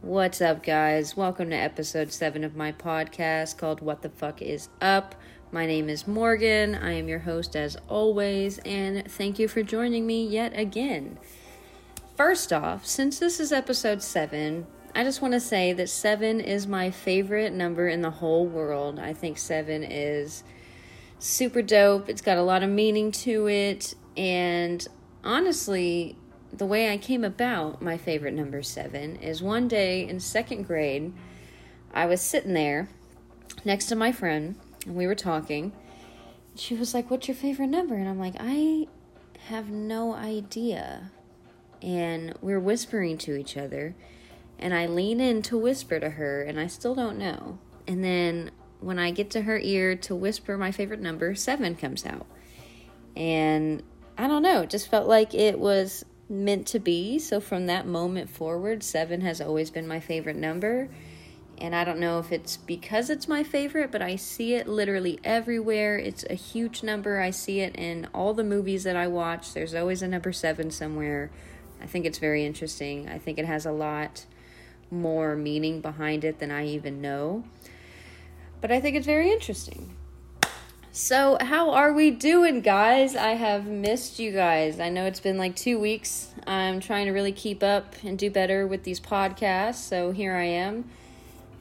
What's 0.00 0.40
up, 0.40 0.62
guys? 0.62 1.16
Welcome 1.16 1.50
to 1.50 1.56
episode 1.56 2.12
7 2.12 2.44
of 2.44 2.54
my 2.54 2.70
podcast 2.70 3.58
called 3.58 3.80
What 3.80 4.02
the 4.02 4.08
Fuck 4.08 4.40
Is 4.40 4.68
Up. 4.80 5.16
My 5.50 5.66
name 5.66 5.88
is 5.88 6.06
Morgan. 6.06 6.76
I 6.76 6.92
am 6.92 7.08
your 7.08 7.18
host 7.18 7.56
as 7.56 7.76
always, 7.88 8.58
and 8.58 9.10
thank 9.10 9.40
you 9.40 9.48
for 9.48 9.64
joining 9.64 10.06
me 10.06 10.24
yet 10.24 10.56
again. 10.56 11.18
First 12.16 12.52
off, 12.52 12.86
since 12.86 13.18
this 13.18 13.40
is 13.40 13.50
episode 13.50 14.00
7, 14.00 14.68
I 14.94 15.02
just 15.02 15.20
want 15.20 15.34
to 15.34 15.40
say 15.40 15.72
that 15.72 15.88
7 15.88 16.38
is 16.38 16.68
my 16.68 16.92
favorite 16.92 17.52
number 17.52 17.88
in 17.88 18.00
the 18.00 18.10
whole 18.12 18.46
world. 18.46 19.00
I 19.00 19.12
think 19.12 19.36
7 19.36 19.82
is 19.82 20.44
super 21.18 21.60
dope. 21.60 22.08
It's 22.08 22.22
got 22.22 22.38
a 22.38 22.42
lot 22.42 22.62
of 22.62 22.70
meaning 22.70 23.10
to 23.10 23.48
it, 23.48 23.96
and 24.16 24.86
honestly, 25.24 26.16
the 26.52 26.66
way 26.66 26.92
I 26.92 26.96
came 26.96 27.24
about 27.24 27.82
my 27.82 27.96
favorite 27.96 28.34
number 28.34 28.62
seven 28.62 29.16
is 29.16 29.42
one 29.42 29.68
day 29.68 30.08
in 30.08 30.20
second 30.20 30.66
grade, 30.66 31.12
I 31.92 32.06
was 32.06 32.20
sitting 32.20 32.54
there 32.54 32.88
next 33.64 33.86
to 33.86 33.96
my 33.96 34.12
friend, 34.12 34.56
and 34.86 34.96
we 34.96 35.06
were 35.06 35.14
talking. 35.14 35.72
She 36.54 36.74
was 36.74 36.94
like, 36.94 37.10
What's 37.10 37.28
your 37.28 37.36
favorite 37.36 37.68
number? 37.68 37.94
And 37.94 38.08
I'm 38.08 38.18
like, 38.18 38.34
I 38.38 38.86
have 39.48 39.68
no 39.70 40.14
idea. 40.14 41.10
And 41.82 42.34
we're 42.40 42.60
whispering 42.60 43.18
to 43.18 43.36
each 43.36 43.56
other, 43.56 43.94
and 44.58 44.74
I 44.74 44.86
lean 44.86 45.20
in 45.20 45.42
to 45.42 45.56
whisper 45.56 46.00
to 46.00 46.10
her, 46.10 46.42
and 46.42 46.58
I 46.58 46.66
still 46.66 46.94
don't 46.94 47.18
know. 47.18 47.58
And 47.86 48.02
then 48.02 48.50
when 48.80 48.98
I 48.98 49.10
get 49.10 49.30
to 49.30 49.42
her 49.42 49.58
ear 49.58 49.96
to 49.96 50.14
whisper 50.14 50.56
my 50.58 50.72
favorite 50.72 51.00
number, 51.00 51.34
seven 51.34 51.76
comes 51.76 52.04
out. 52.04 52.26
And 53.16 53.82
I 54.16 54.26
don't 54.26 54.42
know, 54.42 54.62
it 54.62 54.70
just 54.70 54.88
felt 54.88 55.08
like 55.08 55.34
it 55.34 55.58
was 55.58 56.04
meant 56.28 56.66
to 56.68 56.78
be. 56.78 57.18
So 57.18 57.40
from 57.40 57.66
that 57.66 57.86
moment 57.86 58.30
forward, 58.30 58.82
seven 58.82 59.20
has 59.22 59.40
always 59.40 59.70
been 59.70 59.88
my 59.88 60.00
favorite 60.00 60.36
number. 60.36 60.88
And 61.60 61.74
I 61.74 61.82
don't 61.82 61.98
know 61.98 62.20
if 62.20 62.30
it's 62.30 62.56
because 62.56 63.10
it's 63.10 63.26
my 63.26 63.42
favorite, 63.42 63.90
but 63.90 64.00
I 64.00 64.14
see 64.14 64.54
it 64.54 64.68
literally 64.68 65.18
everywhere. 65.24 65.98
It's 65.98 66.24
a 66.30 66.34
huge 66.34 66.84
number. 66.84 67.20
I 67.20 67.30
see 67.30 67.60
it 67.60 67.74
in 67.74 68.06
all 68.14 68.32
the 68.32 68.44
movies 68.44 68.84
that 68.84 68.94
I 68.94 69.08
watch. 69.08 69.52
There's 69.54 69.74
always 69.74 70.00
a 70.00 70.08
number 70.08 70.32
seven 70.32 70.70
somewhere. 70.70 71.30
I 71.82 71.86
think 71.86 72.06
it's 72.06 72.18
very 72.18 72.44
interesting. 72.44 73.08
I 73.08 73.18
think 73.18 73.38
it 73.38 73.44
has 73.44 73.66
a 73.66 73.72
lot 73.72 74.24
more 74.90 75.34
meaning 75.34 75.80
behind 75.80 76.24
it 76.24 76.38
than 76.38 76.50
I 76.50 76.66
even 76.66 77.00
know. 77.00 77.44
But 78.60 78.70
I 78.70 78.80
think 78.80 78.96
it's 78.96 79.06
very 79.06 79.30
interesting. 79.30 79.94
So, 81.00 81.38
how 81.40 81.70
are 81.70 81.92
we 81.92 82.10
doing, 82.10 82.60
guys? 82.60 83.14
I 83.14 83.34
have 83.34 83.66
missed 83.68 84.18
you 84.18 84.32
guys. 84.32 84.80
I 84.80 84.88
know 84.88 85.04
it's 85.04 85.20
been 85.20 85.38
like 85.38 85.54
two 85.54 85.78
weeks. 85.78 86.34
I'm 86.44 86.80
trying 86.80 87.06
to 87.06 87.12
really 87.12 87.30
keep 87.30 87.62
up 87.62 87.94
and 88.02 88.18
do 88.18 88.32
better 88.32 88.66
with 88.66 88.82
these 88.82 88.98
podcasts. 88.98 89.76
So, 89.76 90.10
here 90.10 90.34
I 90.34 90.42
am. 90.42 90.90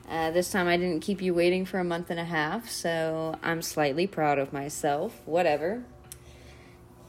Uh, 0.10 0.32
this 0.32 0.50
time 0.50 0.68
I 0.68 0.76
didn't 0.76 1.02
keep 1.02 1.22
you 1.22 1.36
waiting 1.36 1.66
for 1.66 1.78
a 1.78 1.84
month 1.84 2.10
and 2.10 2.20
a 2.20 2.26
half. 2.26 2.68
So, 2.72 3.38
I'm 3.44 3.62
slightly 3.62 4.08
proud 4.08 4.40
of 4.40 4.54
myself. 4.54 5.22
Whatever. 5.26 5.84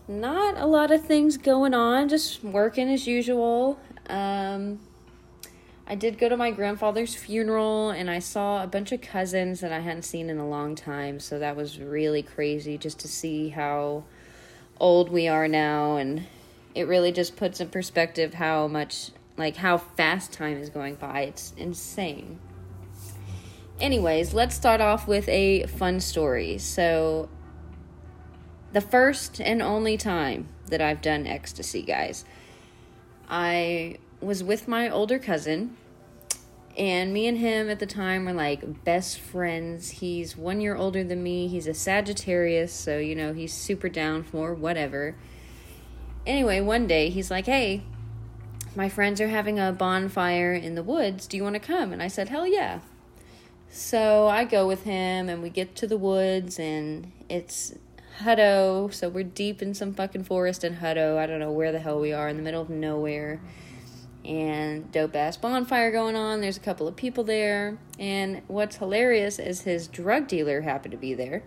Not 0.06 0.58
a 0.58 0.66
lot 0.66 0.90
of 0.90 1.02
things 1.06 1.38
going 1.38 1.72
on, 1.72 2.10
just 2.10 2.44
working 2.44 2.90
as 2.90 3.06
usual. 3.06 3.80
Um, 4.06 4.80
I 5.90 5.94
did 5.94 6.18
go 6.18 6.28
to 6.28 6.36
my 6.36 6.50
grandfather's 6.50 7.14
funeral 7.14 7.88
and 7.88 8.10
I 8.10 8.18
saw 8.18 8.62
a 8.62 8.66
bunch 8.66 8.92
of 8.92 9.00
cousins 9.00 9.60
that 9.60 9.72
I 9.72 9.78
hadn't 9.78 10.02
seen 10.02 10.28
in 10.28 10.36
a 10.36 10.46
long 10.46 10.74
time. 10.74 11.18
So 11.18 11.38
that 11.38 11.56
was 11.56 11.80
really 11.80 12.22
crazy 12.22 12.76
just 12.76 12.98
to 13.00 13.08
see 13.08 13.48
how 13.48 14.04
old 14.78 15.08
we 15.08 15.28
are 15.28 15.48
now. 15.48 15.96
And 15.96 16.26
it 16.74 16.86
really 16.88 17.10
just 17.10 17.36
puts 17.36 17.58
in 17.60 17.70
perspective 17.70 18.34
how 18.34 18.68
much, 18.68 19.12
like, 19.38 19.56
how 19.56 19.78
fast 19.78 20.30
time 20.30 20.58
is 20.58 20.68
going 20.68 20.96
by. 20.96 21.22
It's 21.22 21.54
insane. 21.56 22.38
Anyways, 23.80 24.34
let's 24.34 24.54
start 24.54 24.82
off 24.82 25.08
with 25.08 25.26
a 25.30 25.62
fun 25.68 26.00
story. 26.00 26.58
So, 26.58 27.30
the 28.74 28.82
first 28.82 29.40
and 29.40 29.62
only 29.62 29.96
time 29.96 30.48
that 30.66 30.82
I've 30.82 31.00
done 31.00 31.26
ecstasy, 31.26 31.80
guys, 31.80 32.26
I 33.30 33.96
was 34.20 34.42
with 34.42 34.68
my 34.68 34.88
older 34.88 35.18
cousin 35.18 35.76
and 36.78 37.12
me 37.12 37.26
and 37.26 37.38
him 37.38 37.68
at 37.68 37.80
the 37.80 37.86
time 37.86 38.24
were 38.24 38.32
like 38.32 38.84
best 38.84 39.18
friends. 39.18 39.90
He's 39.90 40.36
one 40.36 40.60
year 40.60 40.76
older 40.76 41.02
than 41.02 41.24
me. 41.24 41.48
He's 41.48 41.66
a 41.66 41.74
Sagittarius, 41.74 42.72
so 42.72 42.98
you 42.98 43.16
know, 43.16 43.32
he's 43.32 43.52
super 43.52 43.88
down 43.88 44.22
for 44.22 44.54
whatever. 44.54 45.16
Anyway, 46.24 46.60
one 46.60 46.86
day 46.86 47.10
he's 47.10 47.32
like, 47.32 47.46
Hey, 47.46 47.82
my 48.76 48.88
friends 48.88 49.20
are 49.20 49.28
having 49.28 49.58
a 49.58 49.72
bonfire 49.72 50.52
in 50.52 50.76
the 50.76 50.84
woods. 50.84 51.26
Do 51.26 51.36
you 51.36 51.42
want 51.42 51.54
to 51.54 51.60
come? 51.60 51.92
And 51.92 52.00
I 52.00 52.06
said, 52.06 52.28
Hell 52.28 52.46
yeah. 52.46 52.78
So 53.70 54.28
I 54.28 54.44
go 54.44 54.66
with 54.68 54.84
him 54.84 55.28
and 55.28 55.42
we 55.42 55.50
get 55.50 55.74
to 55.76 55.86
the 55.86 55.98
woods 55.98 56.60
and 56.60 57.10
it's 57.28 57.74
Hutto. 58.20 58.94
So 58.94 59.08
we're 59.08 59.24
deep 59.24 59.62
in 59.62 59.74
some 59.74 59.92
fucking 59.94 60.24
forest 60.24 60.62
in 60.62 60.76
Hutto. 60.76 61.18
I 61.18 61.26
don't 61.26 61.40
know 61.40 61.52
where 61.52 61.72
the 61.72 61.80
hell 61.80 61.98
we 61.98 62.12
are 62.12 62.28
in 62.28 62.36
the 62.36 62.42
middle 62.42 62.62
of 62.62 62.70
nowhere 62.70 63.40
and 64.28 64.92
dope 64.92 65.16
ass 65.16 65.38
bonfire 65.38 65.90
going 65.90 66.14
on. 66.14 66.42
There's 66.42 66.58
a 66.58 66.60
couple 66.60 66.86
of 66.86 66.94
people 66.94 67.24
there, 67.24 67.78
and 67.98 68.42
what's 68.46 68.76
hilarious 68.76 69.38
is 69.38 69.62
his 69.62 69.88
drug 69.88 70.28
dealer 70.28 70.60
happened 70.60 70.92
to 70.92 70.98
be 70.98 71.14
there. 71.14 71.42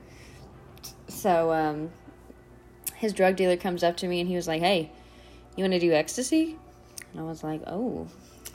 So, 1.07 1.51
um, 1.53 1.91
his 2.95 3.13
drug 3.13 3.35
dealer 3.35 3.55
comes 3.55 3.83
up 3.83 3.97
to 3.97 4.07
me 4.07 4.19
and 4.19 4.27
he 4.27 4.35
was 4.35 4.47
like, 4.47 4.61
"Hey, 4.61 4.91
you 5.55 5.63
want 5.63 5.73
to 5.73 5.79
do 5.79 5.93
ecstasy?" 5.93 6.57
And 7.11 7.21
I 7.21 7.23
was 7.23 7.43
like, 7.43 7.61
"Oh, 7.67 8.07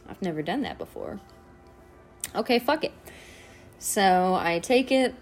I've 0.09 0.20
never 0.20 0.43
done 0.43 0.62
that 0.62 0.76
before." 0.76 1.20
Okay, 2.34 2.58
fuck 2.58 2.82
it. 2.82 2.93
So 3.78 4.34
I 4.34 4.58
take 4.58 4.91
it, 4.91 5.14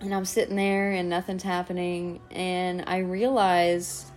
and 0.00 0.14
I'm 0.14 0.24
sitting 0.24 0.54
there, 0.54 0.92
and 0.92 1.08
nothing's 1.08 1.42
happening, 1.42 2.20
and 2.30 2.84
I 2.86 2.98
realize 2.98 4.07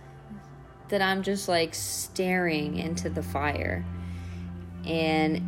that 0.92 1.00
I'm 1.00 1.22
just 1.22 1.48
like 1.48 1.74
staring 1.74 2.76
into 2.76 3.08
the 3.08 3.22
fire. 3.22 3.82
And 4.84 5.40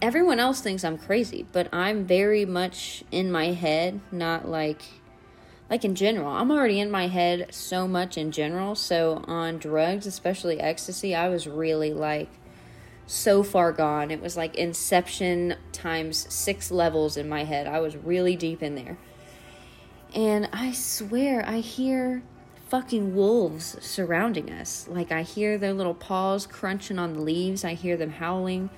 everyone 0.00 0.40
else 0.40 0.62
thinks 0.62 0.84
I'm 0.84 0.96
crazy, 0.96 1.46
but 1.52 1.68
I'm 1.70 2.06
very 2.06 2.46
much 2.46 3.04
in 3.12 3.30
my 3.30 3.48
head, 3.48 4.00
not 4.10 4.48
like 4.48 4.82
like 5.70 5.84
in 5.84 5.94
general. 5.94 6.32
I'm 6.32 6.50
already 6.50 6.80
in 6.80 6.90
my 6.90 7.08
head 7.08 7.48
so 7.50 7.86
much 7.86 8.16
in 8.16 8.32
general. 8.32 8.74
So 8.74 9.22
on 9.26 9.58
drugs, 9.58 10.06
especially 10.06 10.58
ecstasy, 10.58 11.14
I 11.14 11.28
was 11.28 11.46
really 11.46 11.92
like 11.92 12.30
so 13.06 13.42
far 13.42 13.72
gone. 13.72 14.10
It 14.10 14.22
was 14.22 14.34
like 14.34 14.54
inception 14.54 15.56
times 15.72 16.26
6 16.32 16.70
levels 16.70 17.18
in 17.18 17.28
my 17.28 17.44
head. 17.44 17.66
I 17.66 17.80
was 17.80 17.96
really 17.96 18.34
deep 18.34 18.62
in 18.62 18.76
there. 18.76 18.96
And 20.14 20.48
I 20.54 20.72
swear 20.72 21.44
I 21.46 21.58
hear 21.58 22.22
fucking 22.68 23.14
wolves 23.14 23.76
surrounding 23.80 24.50
us. 24.50 24.86
Like 24.88 25.10
I 25.10 25.22
hear 25.22 25.56
their 25.56 25.72
little 25.72 25.94
paws 25.94 26.46
crunching 26.46 26.98
on 26.98 27.14
the 27.14 27.22
leaves, 27.22 27.64
I 27.64 27.74
hear 27.74 27.96
them 27.96 28.10
howling. 28.10 28.70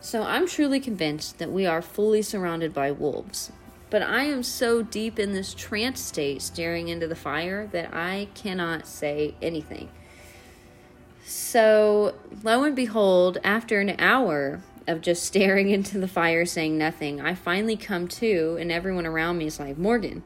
So 0.00 0.22
I'm 0.22 0.46
truly 0.46 0.80
convinced 0.80 1.38
that 1.38 1.52
we 1.52 1.66
are 1.66 1.82
fully 1.82 2.22
surrounded 2.22 2.72
by 2.72 2.90
wolves. 2.90 3.52
But 3.90 4.02
I 4.02 4.24
am 4.24 4.42
so 4.42 4.82
deep 4.82 5.18
in 5.18 5.32
this 5.32 5.54
trance 5.54 6.00
state 6.00 6.42
staring 6.42 6.88
into 6.88 7.06
the 7.06 7.14
fire 7.14 7.68
that 7.68 7.94
I 7.94 8.28
cannot 8.34 8.86
say 8.86 9.34
anything. 9.40 9.88
So, 11.24 12.14
lo 12.42 12.64
and 12.64 12.76
behold, 12.76 13.38
after 13.44 13.80
an 13.80 13.96
hour 13.98 14.60
of 14.86 15.00
just 15.00 15.24
staring 15.24 15.70
into 15.76 15.98
the 15.98 16.08
fire 16.08 16.44
saying 16.46 16.78
nothing, 16.78 17.20
I 17.20 17.34
finally 17.34 17.76
come 17.76 18.08
to, 18.08 18.56
and 18.60 18.72
everyone 18.72 19.06
around 19.06 19.38
me 19.38 19.46
is 19.46 19.60
like, 19.60 19.78
Morgan, 19.78 20.22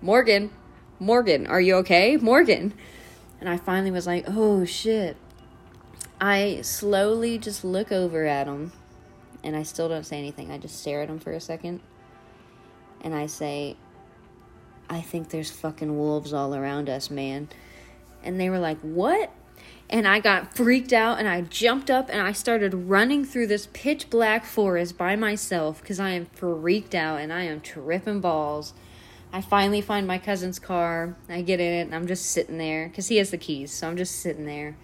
Morgan, 0.00 0.50
Morgan, 0.98 1.46
are 1.46 1.60
you 1.60 1.76
okay? 1.76 2.16
Morgan. 2.16 2.74
And 3.40 3.48
I 3.48 3.56
finally 3.56 3.90
was 3.90 4.06
like, 4.06 4.24
oh 4.28 4.64
shit. 4.64 5.16
I 6.20 6.60
slowly 6.62 7.38
just 7.38 7.64
look 7.64 7.90
over 7.90 8.24
at 8.24 8.46
him 8.46 8.72
and 9.42 9.56
I 9.56 9.64
still 9.64 9.88
don't 9.88 10.06
say 10.06 10.18
anything. 10.18 10.50
I 10.52 10.58
just 10.58 10.80
stare 10.80 11.02
at 11.02 11.08
him 11.08 11.18
for 11.18 11.32
a 11.32 11.40
second 11.40 11.80
and 13.02 13.14
I 13.14 13.26
say, 13.26 13.76
I 14.88 15.00
think 15.00 15.30
there's 15.30 15.50
fucking 15.50 15.98
wolves 15.98 16.32
all 16.32 16.54
around 16.54 16.88
us, 16.88 17.10
man. 17.10 17.48
And 18.22 18.38
they 18.38 18.48
were 18.48 18.58
like, 18.58 18.78
what? 18.80 19.32
And 19.90 20.06
I 20.06 20.20
got 20.20 20.56
freaked 20.56 20.92
out 20.92 21.18
and 21.18 21.28
I 21.28 21.42
jumped 21.42 21.90
up 21.90 22.08
and 22.10 22.20
I 22.20 22.32
started 22.32 22.72
running 22.72 23.24
through 23.24 23.48
this 23.48 23.68
pitch 23.72 24.08
black 24.08 24.44
forest 24.44 24.96
by 24.96 25.16
myself 25.16 25.80
because 25.80 26.00
I 26.00 26.10
am 26.10 26.26
freaked 26.26 26.94
out 26.94 27.20
and 27.20 27.32
I 27.32 27.42
am 27.42 27.60
tripping 27.60 28.20
balls. 28.20 28.72
I 29.32 29.40
finally 29.40 29.80
find 29.80 30.06
my 30.06 30.18
cousin's 30.18 30.58
car. 30.58 31.16
I 31.28 31.40
get 31.42 31.58
in 31.58 31.72
it 31.72 31.82
and 31.82 31.94
I'm 31.94 32.06
just 32.06 32.26
sitting 32.26 32.58
there 32.58 32.88
because 32.88 33.08
he 33.08 33.16
has 33.16 33.30
the 33.30 33.38
keys. 33.38 33.72
So 33.72 33.88
I'm 33.88 33.96
just 33.96 34.20
sitting 34.20 34.44
there. 34.44 34.76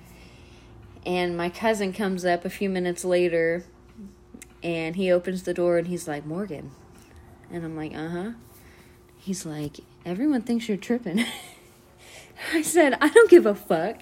And 1.04 1.36
my 1.36 1.50
cousin 1.50 1.92
comes 1.92 2.24
up 2.24 2.44
a 2.44 2.50
few 2.50 2.70
minutes 2.70 3.04
later 3.04 3.64
and 4.62 4.96
he 4.96 5.12
opens 5.12 5.42
the 5.42 5.54
door 5.54 5.78
and 5.78 5.86
he's 5.86 6.08
like, 6.08 6.24
Morgan. 6.24 6.70
And 7.52 7.64
I'm 7.64 7.76
like, 7.76 7.94
uh 7.94 8.08
huh. 8.08 8.30
He's 9.18 9.44
like, 9.44 9.80
everyone 10.06 10.42
thinks 10.42 10.68
you're 10.68 10.78
tripping. 10.78 11.24
I 12.54 12.62
said, 12.62 12.96
I 13.00 13.08
don't 13.08 13.30
give 13.30 13.46
a 13.46 13.54
fuck. 13.54 13.98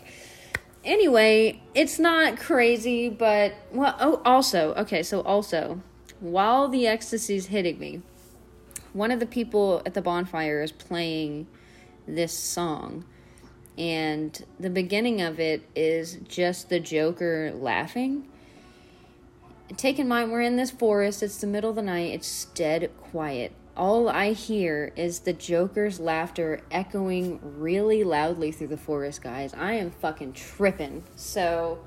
anyway, 0.84 1.60
it's 1.75 1.99
not 1.99 2.38
crazy, 2.38 3.08
but 3.08 3.54
well. 3.72 3.96
Oh, 3.99 4.22
also, 4.25 4.75
okay. 4.75 5.02
So 5.02 5.22
also, 5.22 5.81
while 6.20 6.69
the 6.69 6.87
ecstasy's 6.87 7.46
hitting 7.46 7.78
me, 7.78 8.02
one 8.96 9.10
of 9.10 9.20
the 9.20 9.26
people 9.26 9.82
at 9.84 9.93
the 9.93 10.00
bonfire 10.00 10.62
is 10.62 10.72
playing 10.72 11.46
this 12.08 12.32
song. 12.32 13.04
And 13.76 14.43
the 14.58 14.70
beginning 14.70 15.20
of 15.20 15.38
it 15.38 15.69
is 15.75 16.16
just 16.26 16.70
the 16.70 16.81
Joker 16.81 17.52
laughing. 17.54 18.26
Take 19.76 19.98
in 19.98 20.08
mind, 20.08 20.32
we're 20.32 20.40
in 20.40 20.56
this 20.56 20.70
forest. 20.70 21.22
It's 21.22 21.40
the 21.40 21.46
middle 21.46 21.70
of 21.70 21.76
the 21.76 21.82
night. 21.82 22.14
It's 22.14 22.46
dead 22.46 22.90
quiet. 22.96 23.52
All 23.76 24.08
I 24.08 24.32
hear 24.32 24.93
is 24.96 25.20
the 25.20 25.34
Joker's 25.34 26.00
laughter 26.00 26.62
echoing 26.70 27.38
really 27.42 28.02
loudly 28.02 28.50
through 28.50 28.69
the 28.69 28.78
forest, 28.78 29.20
guys. 29.22 29.52
I 29.52 29.75
am 29.75 29.90
fucking 29.90 30.32
tripping. 30.32 31.04
So, 31.16 31.81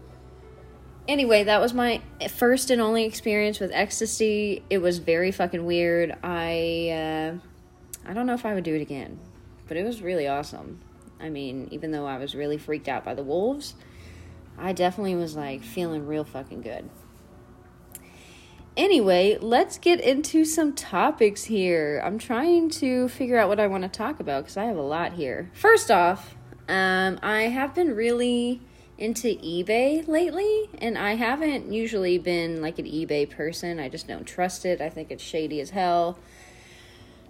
anyway, 1.08 1.44
that 1.44 1.60
was 1.62 1.74
my 1.74 2.02
first 2.30 2.70
and 2.70 2.82
only 2.82 3.06
experience 3.06 3.60
with 3.60 3.72
ecstasy. 3.74 4.64
It 4.70 4.80
was 4.80 5.00
very 5.00 5.32
fucking 5.32 5.66
weird. 5.66 6.16
I 6.24 6.90
uh, 6.90 8.10
I 8.10 8.14
don't 8.14 8.26
know 8.26 8.34
if 8.34 8.46
I 8.46 8.54
would 8.54 8.64
do 8.64 8.76
it 8.76 8.82
again, 8.82 9.20
but 9.68 9.78
it 9.78 9.84
was 9.84 10.02
really 10.02 10.28
awesome. 10.28 10.80
I 11.20 11.30
mean, 11.30 11.68
even 11.72 11.92
though 11.92 12.06
I 12.06 12.18
was 12.18 12.34
really 12.34 12.58
freaked 12.58 12.88
out 12.88 13.04
by 13.04 13.14
the 13.14 13.24
wolves, 13.24 13.76
I 14.58 14.74
definitely 14.74 15.16
was 15.16 15.36
like 15.36 15.64
feeling 15.64 16.08
real 16.08 16.24
fucking 16.24 16.62
good. 16.62 16.90
Anyway, 18.78 19.38
let's 19.42 19.78
get 19.78 20.00
into 20.00 20.46
some 20.46 20.74
topics 20.74 21.44
here. 21.44 22.02
I'm 22.04 22.18
trying 22.18 22.70
to 22.72 23.10
figure 23.10 23.38
out 23.38 23.50
what 23.50 23.60
I 23.60 23.68
want 23.68 23.84
to 23.84 23.90
talk 23.90 24.22
about 24.22 24.44
because 24.44 24.56
I 24.56 24.66
have 24.66 24.78
a 24.78 24.82
lot 24.82 25.14
here. 25.14 25.52
First 25.54 25.92
off, 25.92 26.36
um, 26.70 27.20
I 27.22 27.44
have 27.44 27.76
been 27.76 27.94
really 27.94 28.62
into 29.00 29.36
eBay 29.38 30.08
lately, 30.08 30.70
and 30.80 30.98
I 30.98 31.16
haven't 31.16 31.72
usually 31.72 32.18
been 32.18 32.62
like 32.62 32.78
an 32.78 32.86
eBay 32.86 33.30
person. 33.30 33.80
I 33.80 33.90
just 33.90 34.08
don't 34.08 34.26
trust 34.26 34.66
it. 34.66 34.82
I 34.82 34.90
think 34.90 35.10
it's 35.10 35.24
shady 35.24 35.62
as 35.62 35.70
hell. 35.72 36.20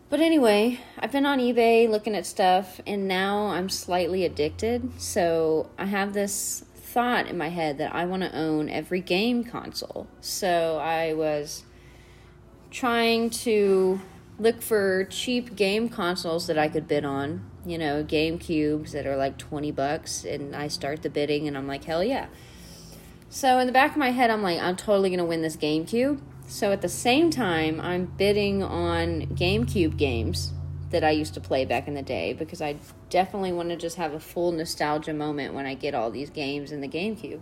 But 0.09 0.19
anyway, 0.19 0.79
I've 0.97 1.11
been 1.11 1.27
on 1.27 1.37
eBay 1.37 1.87
looking 1.87 2.15
at 2.15 2.25
stuff, 2.25 2.81
and 2.87 3.07
now 3.07 3.47
I'm 3.47 3.69
slightly 3.69 4.25
addicted. 4.25 4.99
So 4.99 5.69
I 5.77 5.85
have 5.85 6.13
this 6.13 6.65
thought 6.75 7.27
in 7.27 7.37
my 7.37 7.49
head 7.49 7.77
that 7.77 7.93
I 7.93 8.05
want 8.05 8.23
to 8.23 8.35
own 8.35 8.67
every 8.69 9.01
game 9.01 9.43
console. 9.43 10.07
So 10.21 10.79
I 10.79 11.13
was 11.13 11.63
trying 12.71 13.29
to 13.29 14.01
look 14.39 14.61
for 14.61 15.03
cheap 15.05 15.55
game 15.55 15.89
consoles 15.89 16.47
that 16.47 16.57
I 16.57 16.69
could 16.69 16.87
bid 16.87 17.05
on. 17.05 17.49
You 17.65 17.77
know, 17.77 18.03
GameCubes 18.03 18.91
that 18.91 19.05
are 19.05 19.17
like 19.17 19.37
20 19.37 19.71
bucks, 19.71 20.23
and 20.23 20.55
I 20.55 20.69
start 20.69 21.01
the 21.03 21.09
bidding, 21.09 21.47
and 21.47 21.57
I'm 21.57 21.67
like, 21.67 21.83
hell 21.83 22.03
yeah. 22.03 22.27
So 23.29 23.59
in 23.59 23.67
the 23.67 23.73
back 23.73 23.91
of 23.91 23.97
my 23.97 24.11
head, 24.11 24.29
I'm 24.31 24.41
like, 24.41 24.59
I'm 24.59 24.75
totally 24.75 25.09
going 25.09 25.19
to 25.19 25.25
win 25.25 25.41
this 25.41 25.57
GameCube. 25.57 26.19
So 26.47 26.71
at 26.71 26.81
the 26.81 26.89
same 26.89 27.29
time, 27.29 27.79
I'm 27.79 28.05
bidding 28.05 28.63
on 28.63 29.27
GameCube 29.27 29.97
games 29.97 30.53
that 30.89 31.03
I 31.03 31.11
used 31.11 31.35
to 31.35 31.41
play 31.41 31.65
back 31.65 31.87
in 31.87 31.93
the 31.93 32.01
day 32.01 32.33
because 32.33 32.61
I 32.61 32.77
definitely 33.11 33.51
want 33.51 33.69
to 33.69 33.75
just 33.75 33.97
have 33.97 34.13
a 34.13 34.19
full 34.19 34.51
nostalgia 34.51 35.13
moment 35.13 35.53
when 35.53 35.67
I 35.67 35.75
get 35.75 35.93
all 35.93 36.09
these 36.09 36.31
games 36.31 36.71
in 36.71 36.81
the 36.81 36.87
GameCube. 36.87 37.41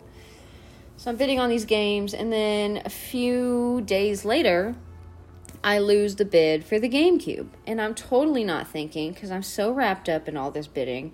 So 0.98 1.12
I'm 1.12 1.16
bidding 1.16 1.40
on 1.40 1.50
these 1.50 1.64
games, 1.64 2.14
and 2.14 2.34
then 2.34 2.82
a 2.84 2.90
few 2.90 3.82
days 3.86 4.26
later, 4.26 4.76
I 5.64 5.80
lose 5.80 6.16
the 6.16 6.26
bid 6.26 6.64
for 6.64 6.80
the 6.80 6.90
GameCube. 6.90 7.48
And 7.66 7.82
I'm 7.82 7.96
totally 7.96 8.44
not 8.44 8.68
thinking 8.68 9.14
because 9.14 9.32
I'm 9.32 9.44
so 9.44 9.72
wrapped 9.72 10.10
up 10.10 10.28
in 10.28 10.38
all 10.38 10.52
this 10.52 10.68
bidding. 10.68 11.14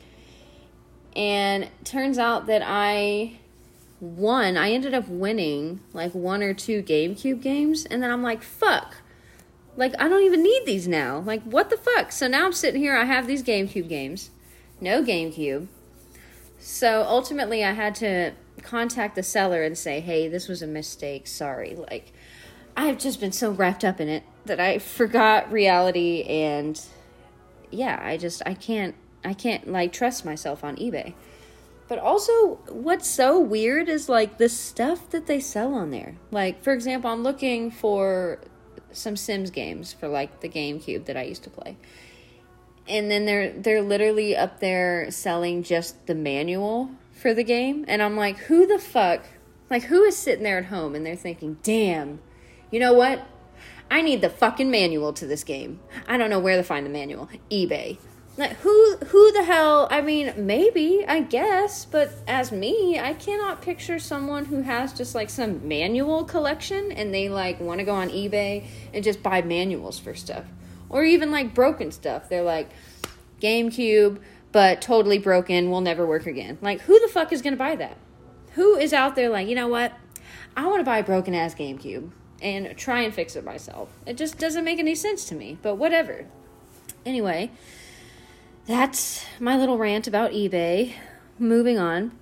And 1.15 1.69
turns 1.83 2.17
out 2.17 2.47
that 2.47 2.63
I 2.65 3.39
won. 3.99 4.57
I 4.57 4.71
ended 4.71 4.93
up 4.93 5.07
winning 5.07 5.79
like 5.93 6.13
one 6.13 6.43
or 6.43 6.53
two 6.53 6.83
GameCube 6.83 7.41
games, 7.41 7.85
and 7.85 8.03
then 8.03 8.11
I'm 8.11 8.23
like, 8.23 8.43
fuck. 8.43 8.97
Like, 9.75 9.95
I 9.99 10.07
don't 10.07 10.23
even 10.23 10.43
need 10.43 10.63
these 10.65 10.87
now. 10.87 11.19
Like, 11.19 11.41
what 11.43 11.69
the 11.69 11.77
fuck? 11.77 12.11
So 12.11 12.27
now 12.27 12.45
I'm 12.45 12.53
sitting 12.53 12.81
here, 12.81 12.95
I 12.95 13.05
have 13.05 13.25
these 13.25 13.41
GameCube 13.41 13.89
games, 13.89 14.29
no 14.79 15.03
GameCube. 15.03 15.67
So 16.59 17.03
ultimately, 17.07 17.63
I 17.63 17.71
had 17.71 17.95
to 17.95 18.33
contact 18.61 19.15
the 19.15 19.23
seller 19.23 19.63
and 19.63 19.77
say, 19.77 19.99
hey, 19.99 20.27
this 20.27 20.47
was 20.47 20.61
a 20.61 20.67
mistake. 20.67 21.25
Sorry. 21.27 21.75
Like, 21.75 22.13
I've 22.75 22.97
just 22.97 23.19
been 23.19 23.31
so 23.31 23.51
wrapped 23.51 23.83
up 23.83 23.99
in 23.99 24.09
it 24.09 24.23
that 24.45 24.59
I 24.59 24.79
forgot 24.79 25.51
reality 25.51 26.23
and 26.23 26.79
yeah, 27.71 27.99
I 28.01 28.17
just, 28.17 28.41
I 28.45 28.53
can't, 28.53 28.95
I 29.23 29.33
can't 29.33 29.67
like 29.71 29.93
trust 29.93 30.25
myself 30.25 30.63
on 30.63 30.75
eBay. 30.77 31.13
But 31.87 31.99
also, 31.99 32.55
what's 32.69 33.09
so 33.09 33.39
weird 33.39 33.89
is 33.89 34.09
like 34.09 34.37
the 34.37 34.49
stuff 34.49 35.09
that 35.11 35.27
they 35.27 35.39
sell 35.39 35.73
on 35.75 35.91
there. 35.91 36.15
Like, 36.31 36.63
for 36.63 36.73
example, 36.73 37.11
I'm 37.11 37.23
looking 37.23 37.71
for 37.71 38.39
some 38.91 39.15
Sims 39.15 39.49
games 39.49 39.93
for 39.93 40.07
like 40.07 40.39
the 40.39 40.49
GameCube 40.49 41.05
that 41.05 41.17
I 41.17 41.23
used 41.23 41.43
to 41.43 41.49
play. 41.49 41.77
And 42.87 43.09
then 43.09 43.25
they're 43.25 43.51
they're 43.53 43.81
literally 43.81 44.35
up 44.35 44.59
there 44.59 45.09
selling 45.09 45.63
just 45.63 46.05
the 46.05 46.15
manual 46.15 46.91
for 47.11 47.33
the 47.33 47.43
game 47.43 47.85
and 47.87 48.01
I'm 48.01 48.17
like, 48.17 48.37
"Who 48.37 48.65
the 48.65 48.79
fuck? 48.79 49.23
Like 49.69 49.83
who 49.83 50.03
is 50.03 50.17
sitting 50.17 50.43
there 50.43 50.57
at 50.57 50.65
home 50.65 50.95
and 50.95 51.05
they're 51.05 51.15
thinking, 51.15 51.57
"Damn. 51.63 52.19
You 52.73 52.79
know 52.79 52.93
what? 52.93 53.23
I 53.91 54.01
need 54.01 54.21
the 54.21 54.31
fucking 54.31 54.71
manual 54.71 55.13
to 55.13 55.27
this 55.27 55.43
game. 55.43 55.79
I 56.07 56.17
don't 56.17 56.31
know 56.31 56.39
where 56.39 56.57
to 56.57 56.63
find 56.63 56.87
the 56.87 56.89
manual. 56.89 57.29
eBay. 57.51 57.99
Like 58.35 58.53
who 58.53 58.97
who 58.97 59.31
the 59.31 59.43
hell 59.43 59.87
I 59.91 60.01
mean 60.01 60.33
maybe 60.35 61.05
I 61.07 61.19
guess 61.19 61.85
but 61.85 62.11
as 62.27 62.51
me 62.51 62.99
I 62.99 63.13
cannot 63.13 63.61
picture 63.61 63.99
someone 63.99 64.45
who 64.45 64.63
has 64.63 64.91
just 64.91 65.13
like 65.13 65.29
some 65.29 65.67
manual 65.67 66.23
collection 66.23 66.91
and 66.91 67.13
they 67.13 67.29
like 67.29 67.59
want 67.59 67.77
to 67.77 67.85
go 67.85 67.93
on 67.93 68.09
eBay 68.09 68.65
and 68.91 69.03
just 69.03 69.21
buy 69.21 69.43
manuals 69.43 69.99
for 69.99 70.15
stuff 70.15 70.45
or 70.89 71.03
even 71.03 71.29
like 71.29 71.53
broken 71.53 71.91
stuff 71.91 72.27
they're 72.27 72.41
like 72.41 72.71
GameCube 73.39 74.17
but 74.51 74.81
totally 74.81 75.19
broken 75.19 75.69
will 75.69 75.81
never 75.81 76.03
work 76.07 76.25
again 76.25 76.57
like 76.59 76.81
who 76.81 76.99
the 77.01 77.09
fuck 77.09 77.31
is 77.31 77.43
going 77.43 77.53
to 77.53 77.59
buy 77.59 77.75
that 77.75 77.97
who 78.53 78.75
is 78.77 78.93
out 78.93 79.15
there 79.15 79.29
like 79.29 79.47
you 79.47 79.53
know 79.53 79.67
what 79.67 79.93
I 80.57 80.65
want 80.65 80.79
to 80.79 80.85
buy 80.85 80.97
a 80.97 81.03
broken 81.03 81.35
ass 81.35 81.53
GameCube 81.53 82.09
and 82.43 82.77
try 82.77 83.01
and 83.01 83.13
fix 83.13 83.35
it 83.35 83.43
myself 83.43 83.89
it 84.05 84.15
just 84.17 84.37
doesn't 84.37 84.63
make 84.63 84.77
any 84.77 84.93
sense 84.93 85.25
to 85.25 85.33
me 85.33 85.57
but 85.63 85.75
whatever 85.75 86.25
anyway 87.05 87.49
that's 88.65 89.25
my 89.41 89.57
little 89.57 89.77
rant 89.77 90.07
about 90.07 90.31
eBay. 90.31 90.93
Moving 91.37 91.77
on. 91.77 92.17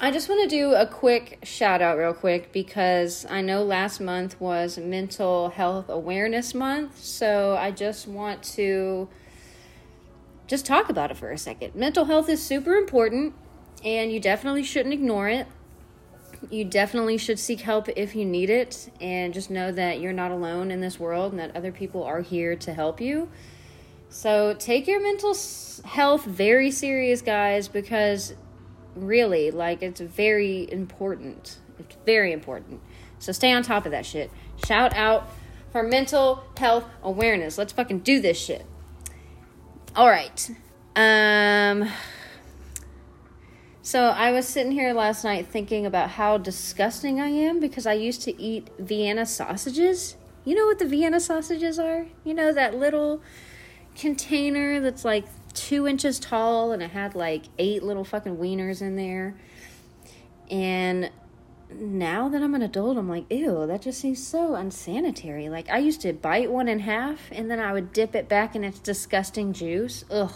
I 0.00 0.10
just 0.10 0.30
want 0.30 0.48
to 0.48 0.56
do 0.56 0.74
a 0.74 0.86
quick 0.86 1.40
shout 1.42 1.82
out, 1.82 1.98
real 1.98 2.14
quick, 2.14 2.52
because 2.52 3.26
I 3.28 3.42
know 3.42 3.62
last 3.62 4.00
month 4.00 4.40
was 4.40 4.78
Mental 4.78 5.50
Health 5.50 5.90
Awareness 5.90 6.54
Month. 6.54 7.04
So 7.04 7.56
I 7.56 7.70
just 7.70 8.08
want 8.08 8.42
to 8.54 9.10
just 10.46 10.64
talk 10.64 10.88
about 10.88 11.10
it 11.10 11.18
for 11.18 11.30
a 11.30 11.38
second. 11.38 11.74
Mental 11.74 12.06
health 12.06 12.30
is 12.30 12.42
super 12.42 12.76
important, 12.76 13.34
and 13.84 14.10
you 14.10 14.20
definitely 14.20 14.62
shouldn't 14.62 14.94
ignore 14.94 15.28
it. 15.28 15.46
You 16.50 16.64
definitely 16.64 17.18
should 17.18 17.38
seek 17.38 17.60
help 17.60 17.88
if 17.96 18.14
you 18.14 18.24
need 18.24 18.50
it, 18.50 18.90
and 19.00 19.32
just 19.32 19.50
know 19.50 19.72
that 19.72 20.00
you're 20.00 20.12
not 20.12 20.30
alone 20.30 20.70
in 20.70 20.80
this 20.80 20.98
world 20.98 21.32
and 21.32 21.40
that 21.40 21.54
other 21.56 21.72
people 21.72 22.02
are 22.04 22.20
here 22.20 22.56
to 22.56 22.72
help 22.72 23.00
you. 23.00 23.28
So 24.08 24.54
take 24.54 24.86
your 24.86 25.02
mental 25.02 25.36
health 25.84 26.24
very 26.24 26.70
serious, 26.70 27.22
guys, 27.22 27.68
because 27.68 28.34
really, 28.94 29.50
like, 29.50 29.82
it's 29.82 30.00
very 30.00 30.70
important. 30.70 31.58
It's 31.78 31.96
very 32.06 32.32
important. 32.32 32.80
So 33.18 33.32
stay 33.32 33.52
on 33.52 33.62
top 33.62 33.86
of 33.86 33.92
that 33.92 34.06
shit. 34.06 34.30
Shout 34.66 34.94
out 34.94 35.28
for 35.72 35.82
mental 35.82 36.44
health 36.56 36.84
awareness. 37.02 37.58
Let's 37.58 37.72
fucking 37.72 38.00
do 38.00 38.20
this 38.20 38.38
shit. 38.38 38.64
All 39.96 40.08
right. 40.08 40.50
Um. 40.94 41.88
So 43.84 44.04
I 44.04 44.32
was 44.32 44.48
sitting 44.48 44.72
here 44.72 44.94
last 44.94 45.24
night 45.24 45.46
thinking 45.46 45.84
about 45.84 46.08
how 46.08 46.38
disgusting 46.38 47.20
I 47.20 47.28
am 47.28 47.60
because 47.60 47.84
I 47.84 47.92
used 47.92 48.22
to 48.22 48.40
eat 48.40 48.70
Vienna 48.78 49.26
sausages. 49.26 50.16
You 50.46 50.54
know 50.54 50.64
what 50.64 50.78
the 50.78 50.86
Vienna 50.86 51.20
sausages 51.20 51.78
are? 51.78 52.06
You 52.24 52.32
know 52.32 52.50
that 52.50 52.74
little 52.74 53.20
container 53.94 54.80
that's 54.80 55.04
like 55.04 55.26
two 55.52 55.86
inches 55.86 56.18
tall 56.18 56.72
and 56.72 56.82
it 56.82 56.92
had 56.92 57.14
like 57.14 57.42
eight 57.58 57.82
little 57.82 58.04
fucking 58.04 58.38
wieners 58.38 58.80
in 58.80 58.96
there. 58.96 59.36
And 60.50 61.10
now 61.70 62.30
that 62.30 62.42
I'm 62.42 62.54
an 62.54 62.62
adult, 62.62 62.96
I'm 62.96 63.10
like, 63.10 63.30
ew, 63.30 63.66
that 63.66 63.82
just 63.82 64.00
seems 64.00 64.26
so 64.26 64.54
unsanitary. 64.54 65.50
Like, 65.50 65.68
I 65.68 65.76
used 65.76 66.00
to 66.00 66.14
bite 66.14 66.50
one 66.50 66.68
in 66.68 66.78
half 66.78 67.20
and 67.30 67.50
then 67.50 67.60
I 67.60 67.74
would 67.74 67.92
dip 67.92 68.14
it 68.14 68.30
back 68.30 68.56
in 68.56 68.64
its 68.64 68.78
disgusting 68.78 69.52
juice. 69.52 70.06
Ugh. 70.10 70.32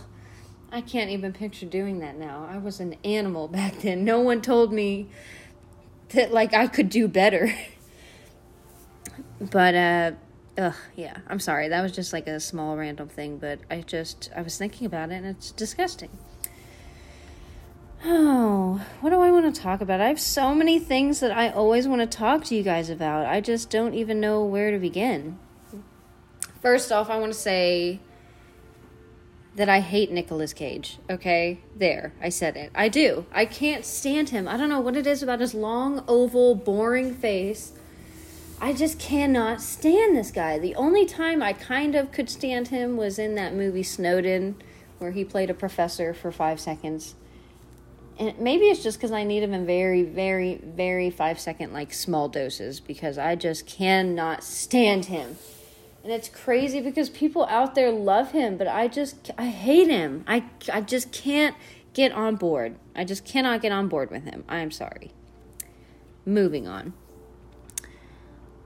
I 0.70 0.80
can't 0.80 1.10
even 1.10 1.32
picture 1.32 1.66
doing 1.66 2.00
that 2.00 2.16
now. 2.16 2.48
I 2.50 2.58
was 2.58 2.80
an 2.80 2.96
animal 3.04 3.48
back 3.58 3.80
then. 3.80 4.04
No 4.04 4.20
one 4.20 4.40
told 4.40 4.72
me 4.72 5.08
that, 6.10 6.32
like, 6.32 6.54
I 6.54 6.66
could 6.66 6.88
do 6.88 7.08
better. 7.08 7.54
but, 9.40 9.75
uh, 9.75 10.12
Ugh, 10.58 10.75
yeah. 10.96 11.18
I'm 11.28 11.38
sorry. 11.38 11.68
That 11.68 11.82
was 11.82 11.92
just 11.92 12.12
like 12.12 12.26
a 12.26 12.40
small 12.40 12.76
random 12.76 13.08
thing, 13.08 13.38
but 13.38 13.60
I 13.70 13.80
just 13.82 14.28
I 14.34 14.42
was 14.42 14.58
thinking 14.58 14.87
about 14.87 15.10
it 15.10 15.14
and 15.14 15.26
it's 15.26 15.52
disgusting. 15.52 16.10
Oh, 18.04 18.84
what 19.00 19.10
do 19.10 19.20
I 19.20 19.30
want 19.30 19.54
to 19.54 19.60
talk 19.60 19.80
about? 19.80 20.00
I 20.00 20.08
have 20.08 20.20
so 20.20 20.54
many 20.54 20.80
things 20.80 21.20
that 21.20 21.30
I 21.30 21.50
always 21.50 21.87
want 21.87 22.00
to 22.00 22.06
talk 22.18 22.44
to 22.44 22.56
you 22.56 22.64
guys 22.64 22.90
about. 22.90 23.26
I 23.26 23.40
just 23.40 23.70
don't 23.70 23.94
even 23.94 24.20
know 24.20 24.44
where 24.44 24.72
to 24.72 24.78
begin. 24.78 25.38
First 26.60 26.90
off, 26.90 27.08
I 27.08 27.18
want 27.18 27.32
to 27.32 27.38
say 27.38 28.00
that 29.59 29.69
I 29.69 29.81
hate 29.81 30.11
Nicolas 30.11 30.53
Cage. 30.53 30.99
Okay? 31.11 31.61
There, 31.77 32.12
I 32.23 32.31
said 32.31 32.57
it. 32.57 32.73
I 32.75 32.88
do. 32.88 33.27
I 33.31 33.45
can't 33.45 33.85
stand 33.85 34.31
him. 34.31 34.49
I 34.49 34.57
don't 34.57 34.69
know 34.69 34.81
what 34.81 34.97
it 34.97 35.07
is 35.07 35.23
about 35.23 35.41
his 35.41 35.55
long, 35.55 36.03
oval, 36.09 36.55
boring 36.55 37.15
face. 37.15 37.73
I 38.61 38.73
just 38.73 38.99
cannot 38.99 39.61
stand 39.61 40.17
this 40.17 40.31
guy. 40.31 40.59
The 40.59 40.75
only 40.75 41.05
time 41.05 41.43
I 41.43 41.53
kind 41.53 41.95
of 41.95 42.11
could 42.11 42.31
stand 42.31 42.69
him 42.69 42.97
was 42.97 43.19
in 43.19 43.35
that 43.37 43.55
movie 43.55 43.83
Snowden, 43.83 44.57
where 44.99 45.12
he 45.12 45.25
played 45.25 45.50
a 45.50 45.55
professor 45.55 46.15
for 46.15 46.33
five 46.33 46.59
seconds 46.59 47.15
and 48.19 48.38
maybe 48.38 48.65
it's 48.65 48.83
just 48.83 48.99
because 48.99 49.12
I 49.12 49.23
need 49.23 49.43
him 49.43 49.55
in 49.55 49.65
very, 49.65 50.03
very, 50.03 50.57
very 50.57 51.11
five 51.11 51.38
second, 51.38 51.73
like 51.73 51.93
small 51.93 52.29
doses 52.29 52.81
because 52.81 53.17
I 53.17 53.37
just 53.37 53.67
cannot 53.67 54.43
stand 54.43 55.05
him. 55.05 55.37
And 56.02 56.12
it's 56.12 56.28
crazy 56.28 56.81
because 56.81 57.11
people 57.11 57.45
out 57.47 57.75
there 57.75 57.90
love 57.90 58.31
him, 58.33 58.57
but 58.57 58.69
I 58.69 58.88
just, 58.88 59.31
I 59.37 59.47
hate 59.47 59.88
him. 59.88 60.25
I, 60.26 60.45
I 60.73 60.81
just 60.81 61.12
can't 61.12 61.57
get 61.93 62.12
on 62.12 62.37
board. 62.37 62.76
I 62.95 63.05
just 63.05 63.25
cannot 63.25 63.61
get 63.61 63.73
on 63.73 63.88
board 63.88 64.11
with 64.11 64.25
him. 64.25 64.45
I 64.49 64.59
am 64.59 64.71
sorry. 64.71 65.11
Moving 66.25 66.69
on. 66.69 66.93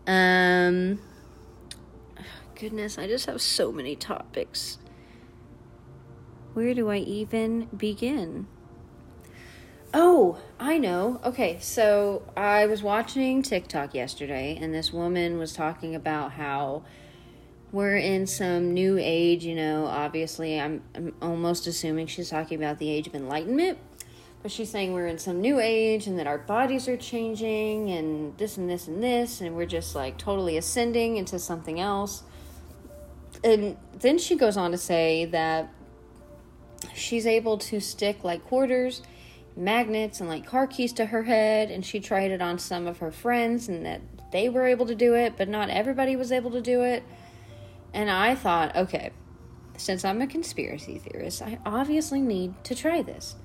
Um, 0.07 1.01
goodness, 2.55 2.99
I 2.99 3.07
just 3.07 3.27
have 3.27 3.41
so 3.41 3.73
many 3.73 3.97
topics. 3.97 4.79
Where 6.55 6.75
do 6.75 6.91
I 6.91 6.99
even 6.99 7.69
begin? 7.75 8.47
Oh, 9.95 10.39
I 10.59 10.79
know. 10.79 11.21
Okay, 11.25 11.59
so 11.61 12.23
I 12.37 12.67
was 12.67 12.83
watching 12.83 13.43
TikTok 13.43 13.95
yesterday, 13.95 14.59
and 14.61 14.75
this 14.75 14.93
woman 14.93 15.39
was 15.39 15.53
talking 15.53 15.95
about 15.95 16.33
how 16.33 16.83
we're 17.73 17.97
in 17.97 18.27
some 18.27 18.75
new 18.75 18.99
age, 19.01 19.45
you 19.45 19.55
know. 19.55 19.87
Obviously, 19.87 20.61
I'm, 20.61 20.83
I'm 20.95 21.15
almost 21.23 21.67
assuming 21.67 22.07
she's 22.07 22.29
talking 22.29 22.63
about 22.63 22.79
the 22.79 22.91
age 22.91 23.07
of 23.07 23.15
enlightenment, 23.15 23.79
but 24.43 24.53
she's 24.53 24.71
saying 24.71 24.93
we're 24.93 25.07
in 25.07 25.19
some 25.19 25.41
new 25.41 25.59
age 25.59 26.07
and 26.07 26.19
that 26.19 26.27
our 26.27 26.39
bodies 26.39 26.87
are 26.87 26.99
changing, 26.99 27.91
and 27.91 28.37
this 28.37 28.59
and 28.59 28.69
this 28.69 28.89
and 28.89 29.03
this, 29.03 29.41
and 29.41 29.57
we're 29.57 29.67
just 29.67 29.95
like 29.95 30.19
totally 30.19 30.59
ascending 30.59 31.17
into 31.17 31.39
something 31.39 31.81
else. 31.81 32.23
And 33.43 33.77
then 33.99 34.19
she 34.19 34.37
goes 34.37 34.57
on 34.57 34.71
to 34.73 34.79
say 34.79 35.25
that 35.27 35.73
she's 36.95 37.27
able 37.27 37.57
to 37.57 37.81
stick 37.81 38.23
like 38.23 38.45
quarters 38.45 39.03
magnets 39.57 40.21
and 40.21 40.29
like 40.29 40.47
car 40.47 40.67
keys 40.67 40.93
to 40.95 41.07
her 41.07 41.25
head 41.25 41.71
and 41.71 41.85
she 41.85 42.01
tried 42.01 42.31
it 42.31 42.41
on 42.41 42.59
some 42.59 42.87
of 42.87 42.99
her 42.99 43.11
friends 43.11 43.69
and 43.69 43.85
that 43.85 44.01
they 44.31 44.49
were 44.49 44.67
able 44.67 44.87
to 44.87 44.95
do 44.95 45.15
it 45.15 45.35
but 45.37 45.49
not 45.49 45.69
everybody 45.69 46.17
was 46.17 46.33
able 46.33 46.51
to 46.51 46.61
do 46.61 46.81
it 46.83 47.03
and 47.93 48.11
i 48.11 48.35
thought 48.35 48.75
okay 48.77 49.11
since 49.77 50.05
i'm 50.05 50.21
a 50.21 50.27
conspiracy 50.27 50.99
theorist 50.99 51.43
i 51.43 51.59
obviously 51.65 52.21
need 52.21 52.53
to 52.65 52.75
try 52.75 53.03
this. 53.03 53.37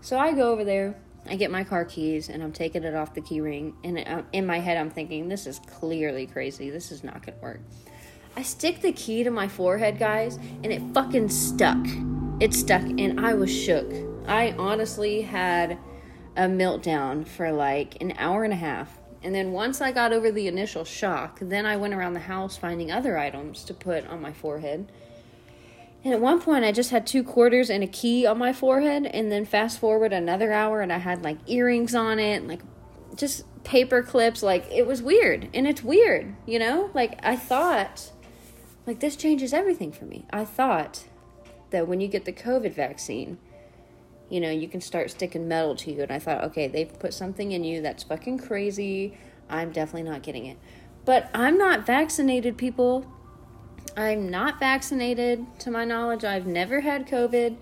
So 0.00 0.18
i 0.18 0.32
go 0.32 0.52
over 0.52 0.64
there 0.64 0.96
i 1.28 1.36
get 1.36 1.50
my 1.50 1.64
car 1.64 1.84
keys 1.84 2.28
and 2.28 2.42
i'm 2.42 2.52
taking 2.52 2.84
it 2.84 2.94
off 2.94 3.14
the 3.14 3.20
key 3.20 3.40
ring 3.40 3.74
and 3.82 3.98
uh, 3.98 4.22
in 4.32 4.46
my 4.46 4.60
head 4.60 4.76
i'm 4.76 4.90
thinking 4.90 5.28
this 5.28 5.46
is 5.46 5.60
clearly 5.66 6.26
crazy. 6.26 6.70
This 6.70 6.92
is 6.92 7.02
not 7.02 7.24
gonna 7.24 7.38
work. 7.40 7.60
I 8.36 8.42
stick 8.42 8.82
the 8.82 8.92
key 8.92 9.24
to 9.24 9.30
my 9.30 9.48
forehead 9.48 9.98
guys 9.98 10.36
and 10.36 10.66
it 10.66 10.82
fucking 10.92 11.30
stuck. 11.30 11.84
It 12.38 12.52
stuck 12.52 12.82
and 12.82 13.18
i 13.18 13.32
was 13.34 13.50
shook. 13.50 13.90
I 14.28 14.52
honestly 14.58 15.22
had 15.22 15.78
a 16.36 16.42
meltdown 16.42 17.26
for 17.26 17.50
like 17.50 18.00
an 18.02 18.12
hour 18.18 18.44
and 18.44 18.52
a 18.52 18.56
half. 18.56 18.98
And 19.22 19.34
then 19.34 19.52
once 19.52 19.80
I 19.80 19.92
got 19.92 20.12
over 20.12 20.30
the 20.30 20.46
initial 20.46 20.84
shock, 20.84 21.38
then 21.40 21.66
I 21.66 21.76
went 21.76 21.94
around 21.94 22.14
the 22.14 22.20
house 22.20 22.56
finding 22.56 22.90
other 22.92 23.18
items 23.18 23.64
to 23.64 23.74
put 23.74 24.06
on 24.06 24.20
my 24.20 24.32
forehead. 24.32 24.90
And 26.04 26.14
at 26.14 26.20
one 26.20 26.40
point, 26.40 26.64
I 26.64 26.70
just 26.70 26.90
had 26.90 27.06
two 27.06 27.24
quarters 27.24 27.68
and 27.68 27.82
a 27.82 27.88
key 27.88 28.26
on 28.26 28.38
my 28.38 28.52
forehead. 28.52 29.06
And 29.06 29.32
then 29.32 29.44
fast 29.44 29.80
forward 29.80 30.12
another 30.12 30.52
hour, 30.52 30.80
and 30.80 30.92
I 30.92 30.98
had 30.98 31.24
like 31.24 31.38
earrings 31.46 31.94
on 31.94 32.18
it, 32.20 32.46
like 32.46 32.60
just 33.16 33.44
paper 33.64 34.02
clips. 34.02 34.42
Like 34.42 34.70
it 34.70 34.86
was 34.86 35.02
weird. 35.02 35.48
And 35.52 35.66
it's 35.66 35.82
weird, 35.82 36.36
you 36.46 36.58
know? 36.58 36.90
Like 36.94 37.18
I 37.24 37.34
thought, 37.34 38.12
like 38.86 39.00
this 39.00 39.16
changes 39.16 39.52
everything 39.52 39.90
for 39.90 40.04
me. 40.04 40.26
I 40.30 40.44
thought 40.44 41.06
that 41.70 41.88
when 41.88 42.00
you 42.00 42.06
get 42.06 42.24
the 42.24 42.32
COVID 42.32 42.72
vaccine, 42.72 43.38
you 44.28 44.40
know, 44.40 44.50
you 44.50 44.68
can 44.68 44.80
start 44.80 45.10
sticking 45.10 45.46
metal 45.48 45.76
to 45.76 45.92
you. 45.92 46.02
And 46.02 46.10
I 46.10 46.18
thought, 46.18 46.44
okay, 46.44 46.68
they've 46.68 46.98
put 46.98 47.14
something 47.14 47.52
in 47.52 47.64
you 47.64 47.80
that's 47.80 48.02
fucking 48.02 48.38
crazy. 48.38 49.16
I'm 49.48 49.70
definitely 49.70 50.10
not 50.10 50.22
getting 50.22 50.46
it. 50.46 50.58
But 51.04 51.30
I'm 51.32 51.56
not 51.56 51.86
vaccinated, 51.86 52.56
people. 52.58 53.06
I'm 53.96 54.28
not 54.28 54.58
vaccinated, 54.58 55.46
to 55.60 55.70
my 55.70 55.84
knowledge. 55.84 56.24
I've 56.24 56.46
never 56.46 56.80
had 56.80 57.06
COVID. 57.06 57.56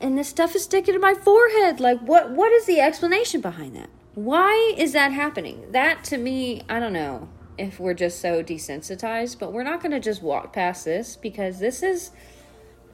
And 0.00 0.16
this 0.16 0.28
stuff 0.28 0.54
is 0.54 0.64
sticking 0.64 0.94
to 0.94 1.00
my 1.00 1.14
forehead. 1.14 1.80
Like, 1.80 2.00
what? 2.00 2.30
what 2.30 2.52
is 2.52 2.66
the 2.66 2.80
explanation 2.80 3.40
behind 3.40 3.74
that? 3.76 3.88
Why 4.14 4.74
is 4.76 4.92
that 4.92 5.12
happening? 5.12 5.72
That, 5.72 6.04
to 6.04 6.18
me, 6.18 6.62
I 6.68 6.80
don't 6.80 6.92
know 6.92 7.28
if 7.56 7.80
we're 7.80 7.94
just 7.94 8.20
so 8.20 8.42
desensitized, 8.42 9.38
but 9.38 9.52
we're 9.52 9.62
not 9.62 9.80
going 9.80 9.92
to 9.92 10.00
just 10.00 10.22
walk 10.22 10.52
past 10.52 10.84
this 10.84 11.16
because 11.16 11.58
this 11.58 11.82
is 11.82 12.10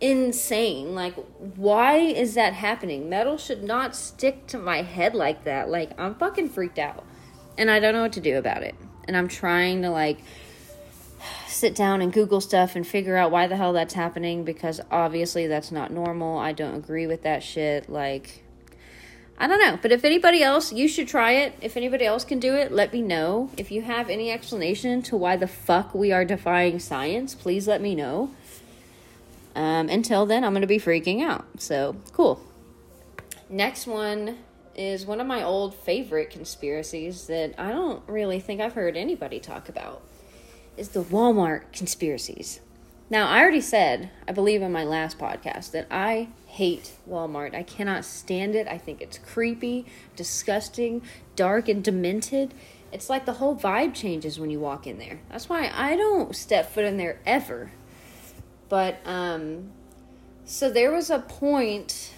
insane. 0.00 0.95
Like, 0.95 1.15
why 1.57 1.97
is 1.97 2.35
that 2.35 2.53
happening? 2.53 3.09
Metal 3.09 3.38
should 3.38 3.62
not 3.62 3.95
stick 3.95 4.47
to 4.49 4.59
my 4.59 4.83
head 4.83 5.15
like 5.15 5.45
that. 5.45 5.69
Like, 5.69 5.99
I'm 5.99 6.15
fucking 6.15 6.50
freaked 6.50 6.79
out. 6.79 7.05
And 7.59 7.71
I 7.71 7.81
don't 7.81 7.95
know 7.95 8.03
what 8.03 8.12
to 8.15 8.21
do 8.21 8.37
about 8.37 8.62
it. 8.62 8.75
And 9.09 9.17
I'm 9.17 9.29
trying 9.29 9.83
to, 9.83 9.91
like, 9.91 10.19
sit 11.49 11.75
down 11.75 12.03
and 12.03 12.12
Google 12.12 12.41
stuff 12.41 12.76
and 12.76 12.87
figure 12.87 13.17
out 13.17 13.31
why 13.31 13.47
the 13.47 13.57
hell 13.57 13.73
that's 13.73 13.95
happening 13.95 14.45
because 14.45 14.81
obviously 14.91 15.47
that's 15.47 15.73
not 15.73 15.91
normal. 15.91 16.38
I 16.38 16.53
don't 16.53 16.75
agree 16.75 17.07
with 17.07 17.23
that 17.23 17.43
shit. 17.43 17.88
Like, 17.88 18.45
I 19.38 19.47
don't 19.47 19.61
know. 19.61 19.79
But 19.81 19.93
if 19.93 20.05
anybody 20.05 20.43
else, 20.43 20.73
you 20.73 20.88
should 20.88 21.09
try 21.09 21.33
it. 21.33 21.55
If 21.61 21.76
anybody 21.76 22.07
else 22.07 22.25
can 22.25 22.38
do 22.38 22.55
it, 22.55 22.73
let 22.73 22.93
me 22.93 23.03
know. 23.03 23.50
If 23.57 23.71
you 23.71 23.83
have 23.83 24.09
any 24.09 24.31
explanation 24.31 25.03
to 25.03 25.17
why 25.17 25.37
the 25.37 25.47
fuck 25.47 25.95
we 25.95 26.11
are 26.11 26.25
defying 26.25 26.79
science, 26.79 27.35
please 27.35 27.69
let 27.69 27.83
me 27.83 27.95
know. 27.95 28.31
Um, 29.57 29.89
until 29.89 30.27
then, 30.27 30.45
I'm 30.45 30.53
going 30.53 30.61
to 30.61 30.67
be 30.67 30.79
freaking 30.79 31.23
out. 31.23 31.47
So, 31.59 31.97
cool. 32.13 32.41
Next 33.49 33.87
one 33.87 34.37
is 34.75 35.07
one 35.07 35.19
of 35.19 35.27
my 35.27 35.43
old 35.43 35.75
favorite 35.75 36.29
conspiracies 36.29 37.27
that 37.29 37.55
I 37.57 37.73
don't 37.73 38.07
really 38.07 38.39
think 38.39 38.61
I've 38.61 38.75
heard 38.75 38.99
anybody 38.99 39.41
talk 39.41 39.71
about 39.71 40.03
is 40.77 40.91
the 40.91 41.03
Walmart 41.03 41.73
conspiracies. 41.73 42.61
Now, 43.09 43.29
I 43.29 43.41
already 43.41 43.63
said, 43.63 44.11
I 44.29 44.33
believe 44.33 44.61
in 44.61 44.73
my 44.73 44.85
last 44.85 45.17
podcast, 45.17 45.71
that 45.71 45.87
I 45.91 46.29
hate 46.49 46.93
Walmart. 47.09 47.55
I 47.55 47.63
cannot 47.63 48.05
stand 48.05 48.55
it. 48.55 48.69
I 48.69 48.77
think 48.77 49.01
it's 49.01 49.17
creepy, 49.17 49.87
disgusting, 50.17 51.01
dark, 51.35 51.69
and 51.69 51.83
demented. 51.83 52.53
It's 52.93 53.09
like 53.09 53.25
the 53.25 53.35
whole 53.35 53.57
vibe 53.57 53.95
changes 53.95 54.39
when 54.39 54.51
you 54.51 54.61
walk 54.61 54.87
in 54.87 54.99
there. 54.99 55.21
That's 55.31 55.49
why 55.49 55.71
I 55.73 55.97
don't 55.97 56.37
step 56.37 56.71
foot 56.71 56.85
in 56.85 56.99
there 56.99 57.21
ever. 57.25 57.71
But 58.69 58.99
um, 59.05 59.71
so 60.45 60.71
there 60.71 60.93
was 60.93 61.11
a 61.11 61.19
point 61.21 62.13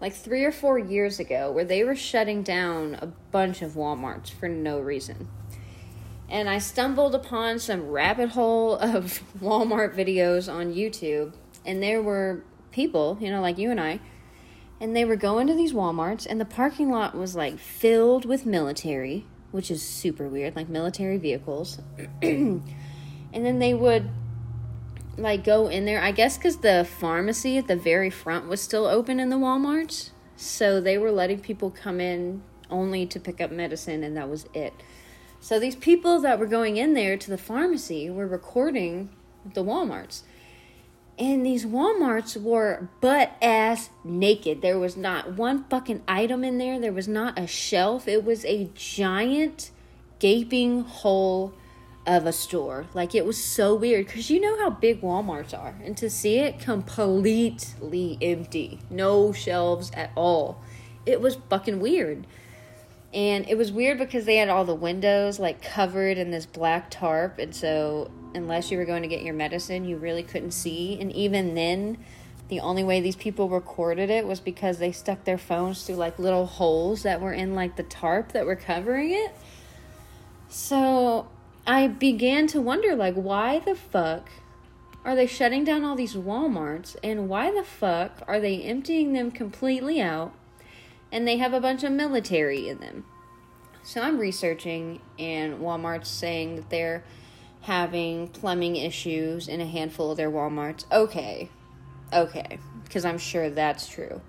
like 0.00 0.14
three 0.14 0.44
or 0.44 0.52
four 0.52 0.78
years 0.78 1.20
ago 1.20 1.52
where 1.52 1.64
they 1.64 1.84
were 1.84 1.94
shutting 1.94 2.42
down 2.42 2.94
a 3.00 3.06
bunch 3.06 3.62
of 3.62 3.72
Walmarts 3.72 4.30
for 4.30 4.48
no 4.48 4.80
reason. 4.80 5.28
And 6.28 6.48
I 6.48 6.58
stumbled 6.58 7.14
upon 7.14 7.58
some 7.58 7.88
rabbit 7.88 8.30
hole 8.30 8.76
of 8.76 9.22
Walmart 9.40 9.94
videos 9.94 10.52
on 10.52 10.72
YouTube, 10.72 11.34
and 11.66 11.82
there 11.82 12.00
were 12.00 12.42
people, 12.70 13.18
you 13.20 13.30
know, 13.30 13.40
like 13.40 13.58
you 13.58 13.70
and 13.70 13.80
I, 13.80 14.00
and 14.80 14.96
they 14.96 15.04
were 15.04 15.16
going 15.16 15.46
to 15.48 15.54
these 15.54 15.72
Walmarts, 15.72 16.26
and 16.28 16.40
the 16.40 16.44
parking 16.44 16.90
lot 16.90 17.14
was 17.14 17.34
like 17.34 17.58
filled 17.58 18.24
with 18.24 18.46
military, 18.46 19.26
which 19.50 19.70
is 19.70 19.82
super 19.82 20.28
weird, 20.28 20.56
like 20.56 20.68
military 20.68 21.18
vehicles. 21.18 21.80
and 22.22 22.62
then 23.32 23.58
they 23.58 23.74
would 23.74 24.08
like 25.16 25.44
go 25.44 25.68
in 25.68 25.84
there. 25.84 26.00
I 26.00 26.12
guess 26.12 26.36
because 26.36 26.58
the 26.58 26.86
pharmacy 26.88 27.58
at 27.58 27.66
the 27.66 27.76
very 27.76 28.10
front 28.10 28.48
was 28.48 28.60
still 28.60 28.86
open 28.86 29.20
in 29.20 29.28
the 29.28 29.36
Walmarts, 29.36 30.10
so 30.36 30.80
they 30.80 30.98
were 30.98 31.12
letting 31.12 31.40
people 31.40 31.70
come 31.70 32.00
in 32.00 32.42
only 32.70 33.06
to 33.06 33.20
pick 33.20 33.40
up 33.40 33.50
medicine, 33.50 34.02
and 34.02 34.16
that 34.16 34.28
was 34.28 34.46
it. 34.54 34.72
So 35.40 35.58
these 35.58 35.76
people 35.76 36.20
that 36.20 36.38
were 36.38 36.46
going 36.46 36.76
in 36.76 36.94
there 36.94 37.16
to 37.16 37.30
the 37.30 37.38
pharmacy 37.38 38.10
were 38.10 38.26
recording 38.26 39.10
the 39.54 39.64
Walmarts. 39.64 40.22
And 41.18 41.44
these 41.44 41.66
Walmarts 41.66 42.40
were 42.40 42.88
butt 43.00 43.32
ass 43.42 43.90
naked. 44.04 44.62
There 44.62 44.78
was 44.78 44.96
not 44.96 45.34
one 45.34 45.64
fucking 45.64 46.02
item 46.08 46.44
in 46.44 46.58
there. 46.58 46.80
There 46.80 46.92
was 46.92 47.08
not 47.08 47.38
a 47.38 47.46
shelf. 47.46 48.08
It 48.08 48.24
was 48.24 48.44
a 48.46 48.70
giant 48.74 49.70
gaping 50.18 50.80
hole 50.82 51.54
of 52.10 52.26
a 52.26 52.32
store. 52.32 52.86
Like 52.92 53.14
it 53.14 53.24
was 53.24 53.42
so 53.42 53.74
weird 53.74 54.06
because 54.06 54.30
you 54.30 54.40
know 54.40 54.58
how 54.58 54.70
big 54.70 55.00
Walmarts 55.00 55.56
are, 55.56 55.76
and 55.84 55.96
to 55.96 56.10
see 56.10 56.38
it 56.38 56.58
completely 56.58 58.18
empty, 58.20 58.80
no 58.90 59.32
shelves 59.32 59.90
at 59.94 60.10
all, 60.16 60.62
it 61.06 61.20
was 61.20 61.36
fucking 61.48 61.80
weird. 61.80 62.26
And 63.12 63.48
it 63.48 63.56
was 63.56 63.72
weird 63.72 63.98
because 63.98 64.24
they 64.24 64.36
had 64.36 64.48
all 64.48 64.64
the 64.64 64.74
windows 64.74 65.38
like 65.40 65.62
covered 65.62 66.16
in 66.16 66.30
this 66.30 66.46
black 66.46 66.90
tarp. 66.90 67.38
And 67.38 67.54
so, 67.54 68.10
unless 68.34 68.70
you 68.70 68.78
were 68.78 68.84
going 68.84 69.02
to 69.02 69.08
get 69.08 69.22
your 69.22 69.34
medicine, 69.34 69.84
you 69.84 69.96
really 69.96 70.22
couldn't 70.22 70.52
see. 70.52 70.96
And 71.00 71.12
even 71.12 71.54
then, 71.56 71.98
the 72.48 72.60
only 72.60 72.84
way 72.84 73.00
these 73.00 73.16
people 73.16 73.48
recorded 73.48 74.10
it 74.10 74.26
was 74.26 74.38
because 74.38 74.78
they 74.78 74.92
stuck 74.92 75.24
their 75.24 75.38
phones 75.38 75.84
through 75.84 75.96
like 75.96 76.18
little 76.20 76.46
holes 76.46 77.02
that 77.02 77.20
were 77.20 77.32
in 77.32 77.54
like 77.54 77.76
the 77.76 77.82
tarp 77.82 78.32
that 78.32 78.46
were 78.46 78.56
covering 78.56 79.10
it. 79.10 79.34
So, 80.48 81.28
I 81.70 81.86
began 81.86 82.46
to 82.48 82.60
wonder 82.60 82.96
like, 82.96 83.14
why 83.14 83.60
the 83.60 83.74
fuck 83.74 84.28
are 85.04 85.14
they 85.14 85.26
shutting 85.26 85.64
down 85.64 85.84
all 85.84 85.96
these 85.96 86.14
Walmarts? 86.14 86.96
And 87.02 87.28
why 87.28 87.50
the 87.50 87.64
fuck 87.64 88.22
are 88.26 88.40
they 88.40 88.60
emptying 88.62 89.12
them 89.12 89.30
completely 89.30 90.00
out? 90.00 90.34
and 91.12 91.26
they 91.26 91.38
have 91.38 91.52
a 91.52 91.60
bunch 91.60 91.82
of 91.84 91.92
military 91.92 92.68
in 92.68 92.78
them. 92.78 93.04
So 93.82 94.00
I'm 94.00 94.18
researching, 94.18 95.00
and 95.18 95.58
Walmart's 95.58 96.08
saying 96.08 96.56
that 96.56 96.70
they're 96.70 97.02
having 97.62 98.28
plumbing 98.28 98.76
issues 98.76 99.48
in 99.48 99.60
a 99.60 99.66
handful 99.66 100.10
of 100.10 100.16
their 100.16 100.30
Walmarts. 100.30 100.84
Okay, 100.92 101.48
okay, 102.12 102.58
because 102.84 103.04
I'm 103.04 103.18
sure 103.18 103.50
that's 103.50 103.88
true. 103.88 104.20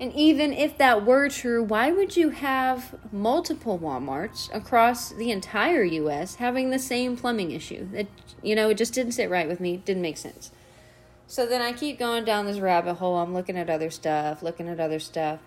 And 0.00 0.14
even 0.14 0.54
if 0.54 0.78
that 0.78 1.04
were 1.04 1.28
true, 1.28 1.62
why 1.62 1.92
would 1.92 2.16
you 2.16 2.30
have 2.30 2.94
multiple 3.12 3.78
Walmarts 3.78 4.52
across 4.54 5.10
the 5.10 5.30
entire 5.30 5.84
US 5.84 6.36
having 6.36 6.70
the 6.70 6.78
same 6.78 7.18
plumbing 7.18 7.50
issue? 7.50 7.86
That 7.92 8.06
you 8.42 8.54
know, 8.54 8.70
it 8.70 8.78
just 8.78 8.94
didn't 8.94 9.12
sit 9.12 9.28
right 9.28 9.46
with 9.46 9.60
me. 9.60 9.74
It 9.74 9.84
didn't 9.84 10.00
make 10.00 10.16
sense. 10.16 10.52
So 11.26 11.44
then 11.44 11.60
I 11.60 11.72
keep 11.72 11.98
going 11.98 12.24
down 12.24 12.46
this 12.46 12.58
rabbit 12.58 12.94
hole. 12.94 13.18
I'm 13.18 13.34
looking 13.34 13.58
at 13.58 13.68
other 13.68 13.90
stuff, 13.90 14.42
looking 14.42 14.68
at 14.68 14.80
other 14.80 14.98
stuff. 14.98 15.38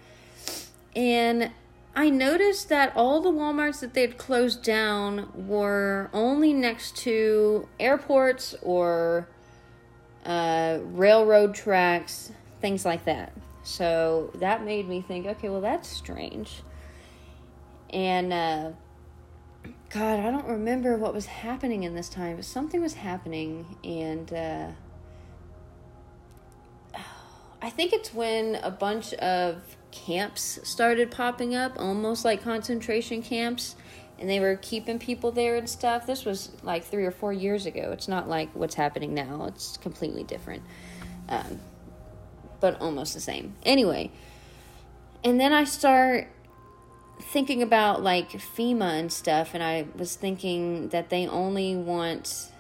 And 0.95 1.49
I 1.95 2.11
noticed 2.11 2.69
that 2.69 2.93
all 2.95 3.21
the 3.21 3.31
Walmarts 3.31 3.79
that 3.79 3.95
they'd 3.95 4.19
closed 4.19 4.63
down 4.63 5.29
were 5.47 6.11
only 6.13 6.53
next 6.53 6.95
to 6.97 7.67
airports 7.79 8.55
or 8.61 9.27
uh, 10.25 10.77
railroad 10.83 11.55
tracks, 11.55 12.31
things 12.61 12.85
like 12.85 13.05
that. 13.05 13.33
So 13.63 14.29
that 14.35 14.63
made 14.63 14.87
me 14.87 15.01
think, 15.01 15.25
okay, 15.25 15.49
well, 15.49 15.61
that's 15.61 15.87
strange. 15.87 16.61
And 17.89 18.33
uh, 18.33 18.71
God, 19.89 20.19
I 20.19 20.31
don't 20.31 20.47
remember 20.47 20.97
what 20.97 21.13
was 21.13 21.27
happening 21.27 21.83
in 21.83 21.93
this 21.93 22.09
time, 22.09 22.37
but 22.37 22.45
something 22.45 22.81
was 22.81 22.95
happening, 22.95 23.77
and 23.83 24.33
uh, 24.33 24.67
I 27.61 27.69
think 27.69 27.93
it's 27.93 28.13
when 28.13 28.55
a 28.55 28.71
bunch 28.71 29.13
of 29.13 29.61
camps 29.91 30.59
started 30.63 31.11
popping 31.11 31.55
up, 31.55 31.73
almost 31.77 32.25
like 32.25 32.41
concentration 32.41 33.21
camps, 33.21 33.75
and 34.17 34.27
they 34.27 34.39
were 34.39 34.55
keeping 34.55 34.97
people 34.97 35.31
there 35.31 35.55
and 35.55 35.69
stuff. 35.69 36.07
This 36.07 36.25
was 36.25 36.51
like 36.63 36.83
three 36.83 37.05
or 37.05 37.11
four 37.11 37.31
years 37.31 37.67
ago. 37.67 37.91
It's 37.93 38.07
not 38.07 38.27
like 38.27 38.49
what's 38.55 38.75
happening 38.75 39.13
now, 39.13 39.45
it's 39.45 39.77
completely 39.77 40.23
different, 40.23 40.63
um, 41.29 41.59
but 42.63 42.79
almost 42.79 43.13
the 43.13 43.19
same. 43.19 43.53
Anyway, 43.63 44.09
and 45.21 45.37
then 45.37 45.51
I 45.51 45.65
start 45.65 46.29
thinking 47.19 47.61
about 47.61 48.01
like 48.01 48.31
FEMA 48.31 48.97
and 48.97 49.11
stuff, 49.11 49.53
and 49.53 49.61
I 49.61 49.85
was 49.97 50.15
thinking 50.15 50.87
that 50.87 51.09
they 51.09 51.27
only 51.27 51.75
want 51.75 52.53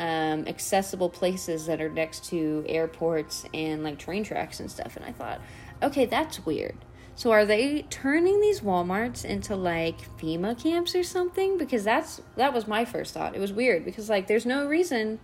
um, 0.00 0.48
accessible 0.48 1.08
places 1.08 1.66
that 1.66 1.80
are 1.80 1.88
next 1.88 2.24
to 2.30 2.64
airports 2.68 3.44
and 3.54 3.84
like 3.84 4.00
train 4.00 4.24
tracks 4.24 4.58
and 4.58 4.68
stuff. 4.68 4.96
And 4.96 5.04
I 5.04 5.12
thought, 5.12 5.40
okay, 5.80 6.04
that's 6.04 6.44
weird. 6.44 6.76
So 7.14 7.30
are 7.30 7.44
they 7.44 7.82
turning 7.90 8.40
these 8.40 8.62
Walmarts 8.62 9.24
into 9.24 9.54
like 9.54 10.00
FEMA 10.18 10.60
camps 10.60 10.96
or 10.96 11.04
something? 11.04 11.56
Because 11.56 11.84
that's 11.84 12.20
that 12.34 12.52
was 12.52 12.66
my 12.66 12.84
first 12.84 13.14
thought. 13.14 13.36
It 13.36 13.40
was 13.40 13.52
weird 13.52 13.84
because 13.84 14.10
like 14.10 14.26
there's 14.26 14.44
no 14.44 14.66
reason 14.66 15.20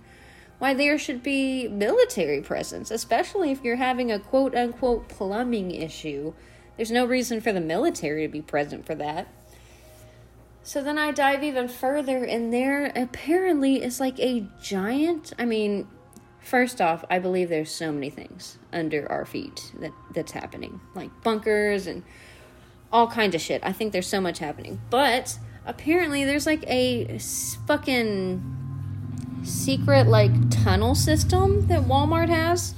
why 0.58 0.74
there 0.74 0.98
should 0.98 1.22
be 1.22 1.68
military 1.68 2.40
presence, 2.40 2.90
especially 2.90 3.50
if 3.50 3.62
you're 3.62 3.76
having 3.76 4.10
a 4.10 4.18
quote 4.18 4.54
unquote 4.54 5.08
plumbing 5.08 5.70
issue. 5.70 6.32
There's 6.76 6.90
no 6.90 7.04
reason 7.04 7.40
for 7.40 7.52
the 7.52 7.60
military 7.60 8.26
to 8.26 8.32
be 8.32 8.42
present 8.42 8.86
for 8.86 8.94
that. 8.96 9.28
So 10.62 10.82
then 10.82 10.96
I 10.96 11.10
dive 11.10 11.44
even 11.44 11.68
further, 11.68 12.24
and 12.24 12.52
there 12.52 12.90
apparently 12.96 13.82
is 13.82 14.00
like 14.00 14.18
a 14.18 14.46
giant. 14.62 15.34
I 15.38 15.44
mean, 15.44 15.86
first 16.40 16.80
off, 16.80 17.04
I 17.10 17.18
believe 17.18 17.50
there's 17.50 17.70
so 17.70 17.92
many 17.92 18.08
things 18.08 18.56
under 18.72 19.10
our 19.12 19.26
feet 19.26 19.72
that 19.80 19.92
that's 20.14 20.32
happening, 20.32 20.80
like 20.94 21.10
bunkers 21.22 21.86
and 21.86 22.02
all 22.90 23.08
kinds 23.08 23.34
of 23.34 23.42
shit. 23.42 23.60
I 23.62 23.72
think 23.72 23.92
there's 23.92 24.06
so 24.06 24.22
much 24.22 24.38
happening, 24.38 24.80
but 24.88 25.38
apparently 25.66 26.24
there's 26.24 26.46
like 26.46 26.64
a 26.66 27.18
fucking 27.66 28.63
secret 29.44 30.06
like 30.06 30.32
tunnel 30.50 30.94
system 30.94 31.66
that 31.68 31.82
Walmart 31.82 32.28
has, 32.28 32.74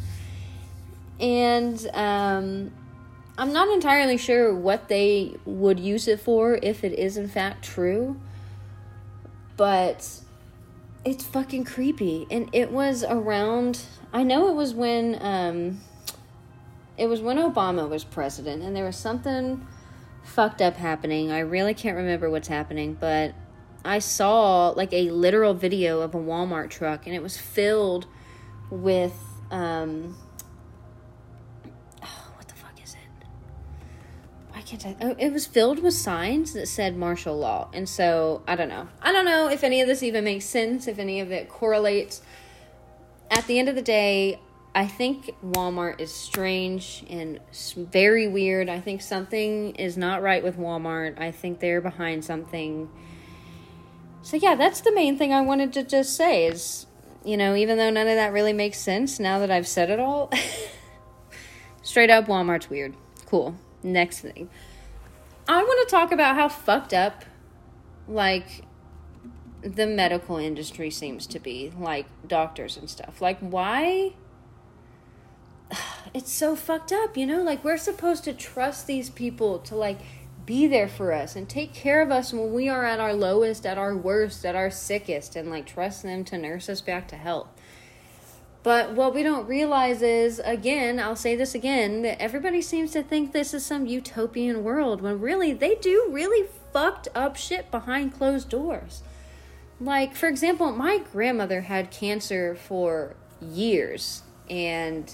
and 1.20 1.88
um 1.94 2.72
I'm 3.38 3.52
not 3.52 3.68
entirely 3.68 4.16
sure 4.16 4.54
what 4.54 4.88
they 4.88 5.36
would 5.44 5.78
use 5.78 6.08
it 6.08 6.20
for 6.20 6.58
if 6.62 6.84
it 6.84 6.92
is 6.92 7.16
in 7.16 7.28
fact 7.28 7.64
true. 7.64 8.18
But 9.56 10.08
it's 11.04 11.24
fucking 11.24 11.64
creepy. 11.64 12.26
And 12.30 12.48
it 12.52 12.72
was 12.72 13.04
around 13.04 13.82
I 14.12 14.22
know 14.22 14.48
it 14.48 14.54
was 14.54 14.74
when 14.74 15.18
um 15.20 15.80
it 16.96 17.08
was 17.08 17.20
when 17.20 17.36
Obama 17.36 17.88
was 17.88 18.04
president 18.04 18.62
and 18.62 18.74
there 18.74 18.84
was 18.84 18.96
something 18.96 19.66
fucked 20.24 20.62
up 20.62 20.76
happening. 20.76 21.30
I 21.30 21.40
really 21.40 21.74
can't 21.74 21.96
remember 21.96 22.30
what's 22.30 22.48
happening, 22.48 22.96
but 22.98 23.34
I 23.84 23.98
saw 23.98 24.70
like 24.70 24.92
a 24.92 25.10
literal 25.10 25.54
video 25.54 26.00
of 26.00 26.14
a 26.14 26.18
Walmart 26.18 26.70
truck 26.70 27.06
and 27.06 27.14
it 27.14 27.22
was 27.22 27.36
filled 27.36 28.06
with 28.70 29.16
um 29.50 30.16
what 32.00 32.48
the 32.48 32.54
fuck 32.54 32.82
is 32.82 32.94
it? 32.94 33.26
Why 34.52 34.60
can't 34.62 34.86
I? 34.86 34.96
Oh, 35.00 35.16
it 35.18 35.32
was 35.32 35.46
filled 35.46 35.82
with 35.82 35.94
signs 35.94 36.52
that 36.54 36.66
said 36.66 36.96
martial 36.96 37.36
law, 37.38 37.68
and 37.72 37.88
so 37.88 38.42
I 38.48 38.56
don't 38.56 38.68
know. 38.68 38.88
I 39.00 39.12
don't 39.12 39.24
know 39.24 39.48
if 39.48 39.62
any 39.62 39.80
of 39.80 39.86
this 39.86 40.02
even 40.02 40.24
makes 40.24 40.46
sense. 40.46 40.88
If 40.88 40.98
any 40.98 41.20
of 41.20 41.30
it 41.30 41.48
correlates. 41.48 42.22
At 43.28 43.46
the 43.48 43.58
end 43.58 43.68
of 43.68 43.74
the 43.74 43.82
day, 43.82 44.38
I 44.76 44.86
think 44.86 45.34
Walmart 45.42 46.00
is 46.00 46.12
strange 46.12 47.02
and 47.08 47.40
very 47.74 48.28
weird. 48.28 48.68
I 48.68 48.78
think 48.78 49.00
something 49.00 49.74
is 49.76 49.96
not 49.96 50.20
right 50.20 50.44
with 50.44 50.58
Walmart. 50.58 51.18
I 51.18 51.30
think 51.30 51.60
they're 51.60 51.80
behind 51.80 52.26
something. 52.26 52.90
So 54.26 54.36
yeah, 54.36 54.56
that's 54.56 54.80
the 54.80 54.90
main 54.90 55.16
thing 55.16 55.32
I 55.32 55.40
wanted 55.40 55.72
to 55.74 55.84
just 55.84 56.16
say 56.16 56.46
is, 56.46 56.86
you 57.24 57.36
know, 57.36 57.54
even 57.54 57.78
though 57.78 57.90
none 57.90 58.08
of 58.08 58.16
that 58.16 58.32
really 58.32 58.52
makes 58.52 58.76
sense 58.76 59.20
now 59.20 59.38
that 59.38 59.52
I've 59.52 59.68
said 59.68 59.88
it 59.88 60.00
all, 60.00 60.32
straight 61.82 62.10
up 62.10 62.26
Walmart's 62.26 62.68
weird. 62.68 62.96
Cool. 63.26 63.54
Next 63.84 64.22
thing. 64.22 64.50
I 65.46 65.62
want 65.62 65.88
to 65.88 65.94
talk 65.94 66.10
about 66.10 66.34
how 66.34 66.48
fucked 66.48 66.92
up, 66.92 67.24
like, 68.08 68.64
the 69.62 69.86
medical 69.86 70.38
industry 70.38 70.90
seems 70.90 71.28
to 71.28 71.38
be, 71.38 71.70
like, 71.78 72.06
doctors 72.26 72.76
and 72.76 72.90
stuff. 72.90 73.22
Like, 73.22 73.38
why? 73.38 74.14
It's 76.14 76.32
so 76.32 76.56
fucked 76.56 76.90
up, 76.90 77.16
you 77.16 77.26
know? 77.26 77.42
Like, 77.42 77.62
we're 77.62 77.76
supposed 77.76 78.24
to 78.24 78.32
trust 78.32 78.88
these 78.88 79.08
people 79.08 79.60
to, 79.60 79.76
like, 79.76 80.00
be 80.46 80.66
there 80.66 80.88
for 80.88 81.12
us 81.12 81.36
and 81.36 81.48
take 81.48 81.74
care 81.74 82.00
of 82.00 82.10
us 82.10 82.32
when 82.32 82.52
we 82.52 82.68
are 82.68 82.84
at 82.84 83.00
our 83.00 83.12
lowest, 83.12 83.66
at 83.66 83.76
our 83.76 83.96
worst, 83.96 84.46
at 84.46 84.54
our 84.54 84.70
sickest, 84.70 85.36
and, 85.36 85.50
like, 85.50 85.66
trust 85.66 86.02
them 86.02 86.24
to 86.24 86.38
nurse 86.38 86.68
us 86.68 86.80
back 86.80 87.08
to 87.08 87.16
health. 87.16 87.48
But 88.62 88.94
what 88.94 89.14
we 89.14 89.22
don't 89.22 89.46
realize 89.46 90.02
is, 90.02 90.40
again, 90.44 90.98
I'll 90.98 91.14
say 91.14 91.36
this 91.36 91.54
again, 91.54 92.02
that 92.02 92.20
everybody 92.20 92.60
seems 92.60 92.90
to 92.92 93.02
think 93.02 93.32
this 93.32 93.54
is 93.54 93.64
some 93.64 93.86
utopian 93.86 94.64
world 94.64 95.02
when 95.02 95.20
really 95.20 95.52
they 95.52 95.76
do 95.76 96.08
really 96.10 96.48
fucked 96.72 97.06
up 97.14 97.36
shit 97.36 97.70
behind 97.70 98.14
closed 98.14 98.48
doors. 98.48 99.02
Like, 99.80 100.16
for 100.16 100.28
example, 100.28 100.72
my 100.72 100.98
grandmother 101.12 101.60
had 101.60 101.90
cancer 101.90 102.56
for 102.56 103.14
years 103.40 104.22
and 104.50 105.12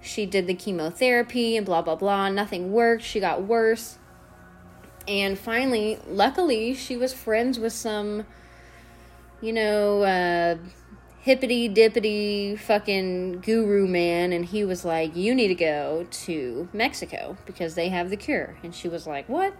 she 0.00 0.26
did 0.26 0.46
the 0.46 0.54
chemotherapy 0.54 1.56
and 1.56 1.64
blah, 1.64 1.82
blah, 1.82 1.94
blah. 1.94 2.28
Nothing 2.28 2.72
worked. 2.72 3.04
She 3.04 3.20
got 3.20 3.42
worse. 3.42 3.98
And 5.06 5.38
finally, 5.38 5.98
luckily, 6.08 6.74
she 6.74 6.96
was 6.96 7.12
friends 7.12 7.58
with 7.58 7.72
some, 7.72 8.24
you 9.40 9.52
know, 9.52 10.02
uh, 10.02 10.56
hippity 11.24 11.70
dippity 11.70 12.58
fucking 12.58 13.40
guru 13.40 13.86
man. 13.86 14.30
And 14.30 14.44
he 14.44 14.62
was 14.62 14.84
like 14.84 15.16
you 15.16 15.34
need 15.34 15.48
to 15.48 15.54
go 15.54 16.06
to 16.10 16.68
mexico 16.74 17.38
because 17.46 17.74
they 17.74 17.88
have 17.88 18.10
the 18.10 18.16
cure. 18.16 18.58
And 18.62 18.74
she 18.74 18.88
was 18.88 19.06
like 19.06 19.26
what? 19.26 19.54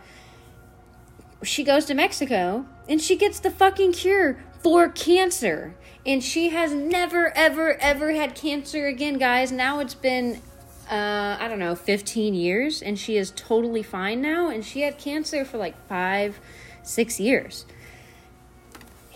She 1.43 1.65
goes 1.65 1.87
to 1.87 1.95
mexico 1.95 2.67
and 2.87 3.01
she 3.01 3.17
gets 3.17 3.41
the 3.41 3.51
fucking 3.51 3.93
cure 3.93 4.45
for 4.63 4.91
cancer. 4.91 5.75
And 6.05 6.23
she 6.23 6.51
has 6.51 6.75
never 6.75 7.35
ever 7.35 7.81
ever 7.81 8.13
had 8.13 8.35
cancer 8.35 8.87
again 8.87 9.17
guys. 9.17 9.51
Now 9.51 9.81
it's 9.81 9.95
been 9.95 10.43
uh, 10.91 11.37
I 11.41 11.49
don't 11.49 11.59
know, 11.59 11.75
15 11.75 12.35
years, 12.35 12.83
and 12.83 12.99
she 12.99 13.17
is 13.17 13.33
totally 13.37 13.83
fine 13.83 14.21
now. 14.21 14.49
And 14.49 14.65
she 14.65 14.83
had 14.83 14.99
cancer 14.99 15.45
for 15.45 15.59
like 15.59 15.75
five, 15.87 16.41
six 16.83 17.19
years. 17.19 17.67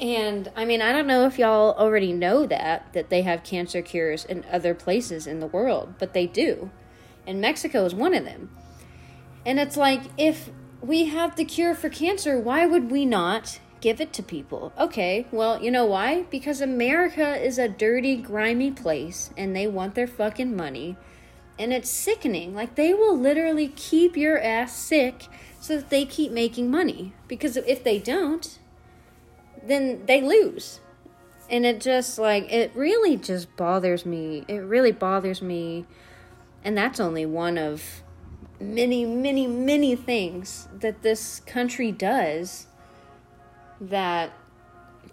And 0.01 0.51
I 0.55 0.65
mean, 0.65 0.81
I 0.81 0.93
don't 0.93 1.07
know 1.07 1.27
if 1.27 1.39
y'all 1.39 1.75
already 1.77 2.13
know 2.13 2.47
that, 2.47 2.93
that 2.93 3.11
they 3.11 3.23
have 3.23 3.43
cancer 3.43 3.83
cures 3.83 4.25
in 4.25 4.45
other 4.51 4.75
places 4.75 5.27
in 5.27 5.41
the 5.41 5.47
world, 5.47 5.95
but 5.99 6.13
they 6.13 6.27
do. 6.27 6.71
And 7.27 7.41
Mexico 7.41 7.85
is 7.85 7.95
one 7.95 8.15
of 8.15 8.25
them. 8.25 8.51
And 9.45 9.59
it's 9.59 9.77
like, 9.77 10.03
if 10.17 10.51
we 10.81 11.07
have 11.07 11.37
the 11.37 11.45
cure 11.45 11.75
for 11.75 11.89
cancer, 11.89 12.39
why 12.39 12.67
would 12.67 12.91
we 12.91 13.05
not 13.05 13.59
give 13.81 14.01
it 14.01 14.13
to 14.13 14.23
people? 14.23 14.73
Okay, 14.79 15.27
well, 15.33 15.63
you 15.63 15.71
know 15.71 15.87
why? 15.87 16.23
Because 16.31 16.61
America 16.61 17.37
is 17.37 17.59
a 17.59 17.69
dirty, 17.69 18.17
grimy 18.17 18.71
place 18.71 19.31
and 19.37 19.55
they 19.55 19.67
want 19.67 19.95
their 19.95 20.07
fucking 20.07 20.55
money. 20.55 20.97
And 21.59 21.73
it's 21.73 21.91
sickening. 21.91 22.55
Like, 22.55 22.77
they 22.77 22.95
will 22.95 23.19
literally 23.19 23.69
keep 23.69 24.17
your 24.17 24.41
ass 24.41 24.77
sick 24.77 25.27
so 25.61 25.77
that 25.77 25.91
they 25.91 26.05
keep 26.05 26.31
making 26.31 26.71
money. 26.71 27.13
Because 27.27 27.57
if 27.57 27.83
they 27.83 27.99
don't, 27.99 28.59
then 29.63 30.07
they 30.07 30.21
lose. 30.21 30.81
And 31.51 31.65
it 31.65 31.81
just 31.81 32.19
like 32.19 32.53
it 32.53 32.73
really 32.75 33.17
just 33.17 33.57
bothers 33.57 34.05
me. 34.05 34.45
It 34.49 34.59
really 34.59 34.93
bothers 34.93 35.41
me. 35.41 35.87
And 36.63 36.77
that's 36.77 37.01
only 37.01 37.25
one 37.25 37.57
of 37.57 38.03
many, 38.61 39.05
many, 39.05 39.47
many 39.47 39.97
things 39.97 40.69
that 40.81 41.03
this 41.03 41.41
country 41.41 41.93
does 41.93 42.67
that 43.81 44.33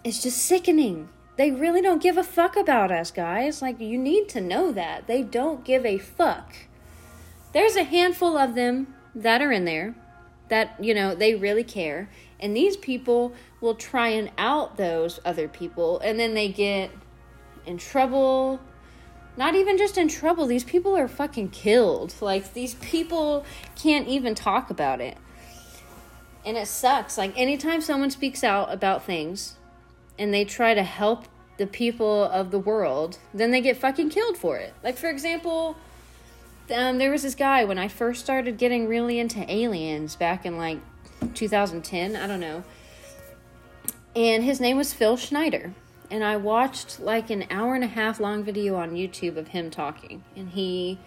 is 0.03 0.21
just 0.21 0.39
sickening. 0.39 1.09
They 1.37 1.51
really 1.51 1.81
don't 1.81 2.01
give 2.01 2.17
a 2.17 2.23
fuck 2.23 2.55
about 2.55 2.91
us, 2.91 3.11
guys. 3.11 3.61
Like, 3.61 3.79
you 3.79 3.97
need 3.97 4.29
to 4.29 4.41
know 4.41 4.71
that. 4.71 5.07
They 5.07 5.21
don't 5.21 5.65
give 5.65 5.85
a 5.85 5.97
fuck. 5.97 6.55
There's 7.51 7.75
a 7.75 7.83
handful 7.83 8.37
of 8.37 8.55
them 8.55 8.95
that 9.13 9.41
are 9.41 9.51
in 9.51 9.65
there 9.65 9.95
that, 10.49 10.75
you 10.81 10.93
know, 10.93 11.15
they 11.15 11.35
really 11.35 11.63
care. 11.63 12.09
And 12.39 12.55
these 12.55 12.77
people 12.77 13.33
will 13.59 13.75
try 13.75 14.09
and 14.09 14.31
out 14.37 14.77
those 14.77 15.19
other 15.25 15.47
people, 15.47 15.99
and 15.99 16.19
then 16.19 16.33
they 16.33 16.49
get 16.49 16.91
in 17.65 17.77
trouble. 17.77 18.59
Not 19.37 19.55
even 19.55 19.77
just 19.77 19.97
in 19.97 20.07
trouble, 20.07 20.45
these 20.45 20.63
people 20.63 20.95
are 20.95 21.07
fucking 21.07 21.49
killed. 21.49 22.13
Like, 22.21 22.53
these 22.53 22.75
people 22.75 23.45
can't 23.75 24.07
even 24.07 24.35
talk 24.35 24.69
about 24.69 25.01
it. 25.01 25.17
And 26.45 26.55
it 26.55 26.67
sucks. 26.67 27.17
Like, 27.17 27.33
anytime 27.35 27.81
someone 27.81 28.11
speaks 28.11 28.43
out 28.43 28.71
about 28.71 29.03
things 29.03 29.55
and 30.17 30.33
they 30.33 30.45
try 30.45 30.73
to 30.73 30.83
help 30.83 31.25
the 31.57 31.67
people 31.67 32.23
of 32.25 32.51
the 32.51 32.59
world, 32.59 33.17
then 33.33 33.51
they 33.51 33.61
get 33.61 33.77
fucking 33.77 34.09
killed 34.09 34.37
for 34.37 34.57
it. 34.57 34.73
Like, 34.83 34.97
for 34.97 35.09
example, 35.09 35.77
um, 36.73 36.97
there 36.97 37.11
was 37.11 37.23
this 37.23 37.35
guy 37.35 37.63
when 37.63 37.77
I 37.77 37.87
first 37.87 38.23
started 38.23 38.57
getting 38.57 38.87
really 38.87 39.19
into 39.19 39.49
aliens 39.51 40.15
back 40.15 40.45
in 40.45 40.57
like 40.57 40.79
2010, 41.33 42.15
I 42.15 42.27
don't 42.27 42.39
know. 42.39 42.63
And 44.15 44.43
his 44.43 44.59
name 44.59 44.77
was 44.77 44.93
Phil 44.93 45.17
Schneider. 45.17 45.73
And 46.09 46.23
I 46.23 46.37
watched 46.37 46.99
like 46.99 47.29
an 47.29 47.45
hour 47.49 47.75
and 47.75 47.83
a 47.83 47.87
half 47.87 48.19
long 48.19 48.43
video 48.43 48.75
on 48.75 48.91
YouTube 48.91 49.37
of 49.37 49.49
him 49.49 49.69
talking. 49.69 50.23
And 50.35 50.49
he 50.49 50.99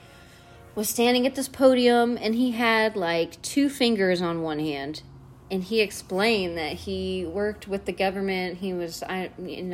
was 0.75 0.89
standing 0.89 1.27
at 1.27 1.35
this 1.35 1.49
podium 1.49 2.19
and 2.21 2.35
he 2.35 2.53
had 2.53 2.97
like 2.97 3.41
two 3.43 3.69
fingers 3.69 4.21
on 4.21 4.43
one 4.43 4.59
hand. 4.59 5.03
And 5.51 5.63
he 5.63 5.81
explained 5.81 6.59
that 6.59 6.75
he 6.75 7.25
worked 7.25 7.69
with 7.69 7.87
the 7.87 7.93
government. 7.93 8.59
He 8.59 8.75
was, 8.75 9.03
I, 9.03 9.31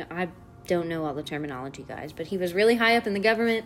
I 0.09 0.29
don't 0.67 0.87
know 0.87 1.05
all 1.05 1.13
the 1.13 1.23
terminology, 1.23 1.83
guys, 1.87 2.13
but 2.13 2.27
he 2.27 2.37
was 2.37 2.53
really 2.53 2.75
high 2.75 2.95
up 2.95 3.05
in 3.05 3.13
the 3.13 3.19
government 3.19 3.65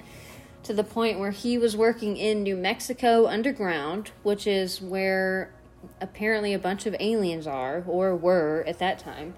to 0.63 0.73
the 0.73 0.83
point 0.83 1.19
where 1.19 1.31
he 1.31 1.57
was 1.57 1.77
working 1.77 2.17
in 2.17 2.43
New 2.43 2.57
Mexico 2.57 3.27
underground, 3.27 4.11
which 4.23 4.45
is 4.45 4.81
where 4.81 5.53
apparently 6.01 6.53
a 6.53 6.59
bunch 6.59 6.85
of 6.85 6.95
aliens 6.99 7.47
are 7.47 7.83
or 7.87 8.15
were 8.15 8.63
at 8.67 8.79
that 8.79 8.99
time. 8.99 9.33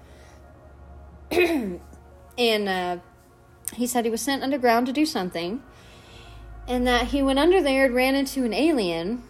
and 2.38 2.68
uh, 2.68 2.98
he 3.74 3.86
said 3.86 4.04
he 4.04 4.10
was 4.10 4.20
sent 4.20 4.42
underground 4.42 4.86
to 4.86 4.92
do 4.92 5.06
something, 5.06 5.62
and 6.66 6.86
that 6.86 7.08
he 7.08 7.22
went 7.22 7.38
under 7.38 7.62
there 7.62 7.86
and 7.86 7.94
ran 7.94 8.14
into 8.14 8.44
an 8.44 8.52
alien. 8.52 9.22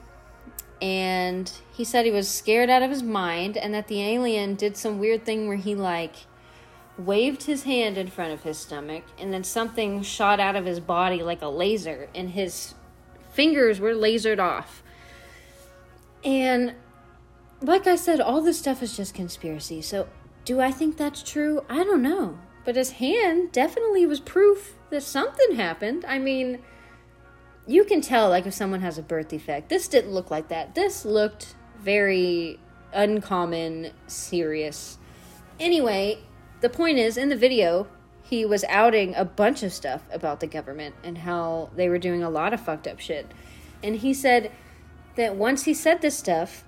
And 0.82 1.50
he 1.72 1.84
said 1.84 2.04
he 2.04 2.10
was 2.10 2.28
scared 2.28 2.68
out 2.68 2.82
of 2.82 2.90
his 2.90 3.04
mind, 3.04 3.56
and 3.56 3.72
that 3.72 3.86
the 3.86 4.02
alien 4.02 4.56
did 4.56 4.76
some 4.76 4.98
weird 4.98 5.24
thing 5.24 5.46
where 5.46 5.56
he, 5.56 5.76
like, 5.76 6.26
waved 6.98 7.44
his 7.44 7.62
hand 7.62 7.96
in 7.96 8.08
front 8.08 8.32
of 8.32 8.42
his 8.42 8.58
stomach, 8.58 9.04
and 9.16 9.32
then 9.32 9.44
something 9.44 10.02
shot 10.02 10.40
out 10.40 10.56
of 10.56 10.66
his 10.66 10.80
body 10.80 11.22
like 11.22 11.40
a 11.40 11.46
laser, 11.46 12.08
and 12.16 12.30
his 12.30 12.74
fingers 13.30 13.78
were 13.78 13.94
lasered 13.94 14.40
off. 14.40 14.82
And 16.24 16.74
like 17.60 17.86
I 17.86 17.94
said, 17.94 18.20
all 18.20 18.42
this 18.42 18.58
stuff 18.58 18.82
is 18.82 18.96
just 18.96 19.14
conspiracy. 19.14 19.82
So, 19.82 20.08
do 20.44 20.60
I 20.60 20.72
think 20.72 20.96
that's 20.96 21.22
true? 21.22 21.64
I 21.68 21.84
don't 21.84 22.02
know. 22.02 22.40
But 22.64 22.74
his 22.74 22.92
hand 22.92 23.52
definitely 23.52 24.04
was 24.04 24.18
proof 24.18 24.74
that 24.90 25.04
something 25.04 25.54
happened. 25.54 26.04
I 26.06 26.18
mean, 26.18 26.58
you 27.66 27.84
can 27.84 28.00
tell, 28.00 28.28
like, 28.28 28.46
if 28.46 28.54
someone 28.54 28.80
has 28.80 28.98
a 28.98 29.02
birth 29.02 29.28
defect. 29.28 29.68
This 29.68 29.88
didn't 29.88 30.12
look 30.12 30.30
like 30.30 30.48
that. 30.48 30.74
This 30.74 31.04
looked 31.04 31.54
very 31.78 32.58
uncommon, 32.92 33.92
serious. 34.06 34.98
Anyway, 35.60 36.18
the 36.60 36.68
point 36.68 36.98
is, 36.98 37.16
in 37.16 37.28
the 37.28 37.36
video, 37.36 37.86
he 38.22 38.44
was 38.44 38.64
outing 38.68 39.14
a 39.14 39.24
bunch 39.24 39.62
of 39.62 39.72
stuff 39.72 40.02
about 40.12 40.40
the 40.40 40.46
government 40.46 40.94
and 41.04 41.18
how 41.18 41.70
they 41.76 41.88
were 41.88 41.98
doing 41.98 42.22
a 42.22 42.30
lot 42.30 42.52
of 42.52 42.60
fucked 42.60 42.86
up 42.86 42.98
shit. 42.98 43.30
And 43.82 43.96
he 43.96 44.14
said 44.14 44.50
that 45.16 45.36
once 45.36 45.64
he 45.64 45.74
said 45.74 46.00
this 46.00 46.16
stuff, 46.16 46.64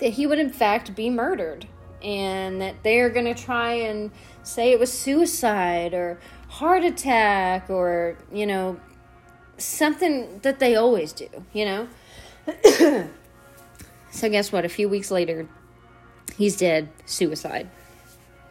that 0.00 0.10
he 0.10 0.26
would 0.26 0.38
in 0.38 0.50
fact 0.50 0.94
be 0.94 1.08
murdered 1.08 1.66
and 2.02 2.60
that 2.60 2.82
they're 2.82 3.08
going 3.08 3.24
to 3.24 3.34
try 3.34 3.72
and 3.72 4.10
say 4.42 4.72
it 4.72 4.78
was 4.78 4.92
suicide 4.92 5.94
or 5.94 6.20
heart 6.48 6.84
attack 6.84 7.70
or 7.70 8.18
you 8.32 8.46
know 8.46 8.78
something 9.58 10.40
that 10.40 10.58
they 10.58 10.76
always 10.76 11.12
do 11.12 11.28
you 11.52 11.64
know? 11.64 11.88
So 14.10 14.30
guess 14.30 14.52
what? 14.52 14.64
A 14.64 14.68
few 14.68 14.88
weeks 14.88 15.10
later 15.10 15.48
he's 16.36 16.56
dead. 16.56 16.88
Suicide. 17.04 17.68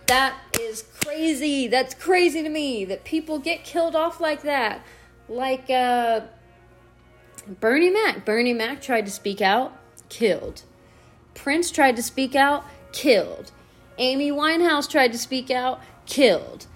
That 0.08 0.38
is 0.60 0.84
crazy. 1.02 1.68
That's 1.68 1.94
crazy 1.94 2.44
to 2.44 2.50
me 2.50 2.84
that 2.84 3.06
people 3.06 3.40
get 3.40 3.64
killed 3.64 3.96
off 3.96 4.20
like 4.20 4.42
that. 4.42 4.82
Like 5.30 5.70
uh 5.70 6.22
bernie 7.62 7.92
mac. 7.92 8.26
Bernie 8.26 8.54
mac 8.54 8.82
tried 8.82 9.06
to 9.06 9.12
speak 9.12 9.40
out 9.40 9.72
killed. 10.14 10.62
Prince 11.34 11.72
tried 11.72 11.96
to 11.96 12.04
speak 12.04 12.36
out, 12.36 12.64
killed. 12.92 13.52
Amy 13.98 14.32
Winehouse 14.32 14.90
tried 14.90 15.12
to 15.12 15.18
speak 15.18 15.50
out, 15.50 15.82
killed. 16.06 16.68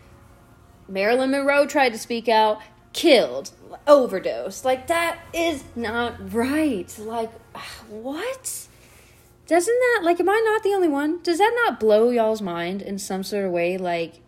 Marilyn 0.88 1.32
Monroe 1.32 1.68
tried 1.68 1.94
to 1.94 2.00
speak 2.00 2.28
out, 2.28 2.60
killed. 2.98 3.52
Overdose. 3.86 4.66
Like, 4.66 4.88
that 4.88 5.20
is 5.34 5.64
not 5.76 6.34
right. 6.34 6.94
Like, 7.00 7.32
what? 7.90 8.68
Doesn't 9.46 9.80
that, 9.80 10.02
like, 10.04 10.20
am 10.20 10.30
I 10.30 10.42
not 10.44 10.64
the 10.64 10.74
only 10.74 10.90
one? 10.90 11.22
Does 11.24 11.38
that 11.38 11.54
not 11.66 11.80
blow 11.80 12.10
y'all's 12.10 12.42
mind 12.42 12.82
in 12.82 12.98
some 12.98 13.24
sort 13.24 13.46
of 13.46 13.52
way? 13.52 13.78
Like, 13.78 14.22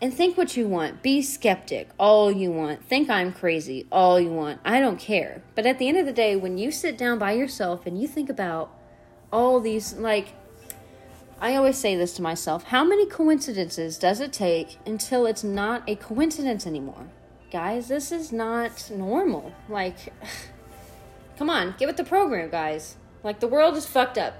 and 0.00 0.12
think 0.14 0.36
what 0.36 0.56
you 0.56 0.66
want. 0.66 1.02
Be 1.02 1.22
skeptic 1.22 1.90
all 1.98 2.32
you 2.32 2.50
want. 2.50 2.84
Think 2.84 3.10
I'm 3.10 3.32
crazy 3.32 3.86
all 3.92 4.18
you 4.18 4.30
want. 4.30 4.60
I 4.64 4.80
don't 4.80 4.98
care. 4.98 5.42
But 5.54 5.66
at 5.66 5.78
the 5.78 5.88
end 5.88 5.98
of 5.98 6.06
the 6.06 6.12
day, 6.12 6.36
when 6.36 6.58
you 6.58 6.72
sit 6.72 6.96
down 6.96 7.18
by 7.18 7.32
yourself 7.32 7.86
and 7.86 8.00
you 8.00 8.08
think 8.08 8.30
about 8.30 8.74
all 9.32 9.60
these 9.60 9.94
like 9.94 10.34
I 11.40 11.54
always 11.54 11.78
say 11.78 11.96
this 11.96 12.14
to 12.14 12.22
myself 12.22 12.64
how 12.64 12.84
many 12.84 13.06
coincidences 13.06 13.96
does 13.98 14.20
it 14.20 14.32
take 14.32 14.78
until 14.84 15.26
it's 15.26 15.44
not 15.44 15.88
a 15.88 15.96
coincidence 15.96 16.66
anymore? 16.66 17.08
Guys, 17.50 17.88
this 17.88 18.12
is 18.12 18.30
not 18.30 18.90
normal. 18.94 19.52
Like, 19.68 19.96
come 21.36 21.50
on, 21.50 21.74
get 21.78 21.88
with 21.88 21.96
the 21.96 22.04
program, 22.04 22.48
guys. 22.48 22.96
Like, 23.24 23.40
the 23.40 23.48
world 23.48 23.76
is 23.76 23.86
fucked 23.86 24.18
up. 24.18 24.34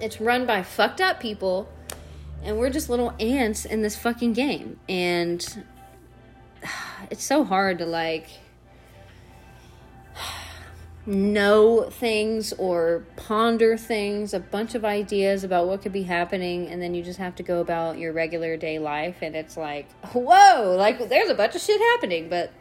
It's 0.00 0.20
run 0.20 0.44
by 0.44 0.62
fucked 0.62 1.00
up 1.00 1.20
people, 1.20 1.68
and 2.42 2.58
we're 2.58 2.68
just 2.68 2.90
little 2.90 3.14
ants 3.18 3.64
in 3.64 3.80
this 3.80 3.96
fucking 3.96 4.34
game. 4.34 4.78
And 4.88 5.64
it's 7.10 7.24
so 7.24 7.44
hard 7.44 7.78
to, 7.78 7.86
like, 7.86 8.28
know 11.06 11.90
things 11.90 12.52
or 12.54 13.04
ponder 13.16 13.76
things, 13.76 14.32
a 14.32 14.40
bunch 14.40 14.74
of 14.74 14.84
ideas 14.84 15.44
about 15.44 15.66
what 15.66 15.82
could 15.82 15.92
be 15.92 16.04
happening, 16.04 16.68
and 16.68 16.80
then 16.80 16.94
you 16.94 17.02
just 17.02 17.18
have 17.18 17.34
to 17.36 17.42
go 17.42 17.60
about 17.60 17.98
your 17.98 18.12
regular 18.12 18.56
day 18.56 18.78
life, 18.78 19.16
and 19.20 19.36
it's 19.36 19.56
like, 19.56 19.90
whoa, 20.12 20.74
like 20.78 21.08
there's 21.08 21.28
a 21.28 21.34
bunch 21.34 21.54
of 21.54 21.60
shit 21.60 21.80
happening, 21.92 22.28
but 22.28 22.52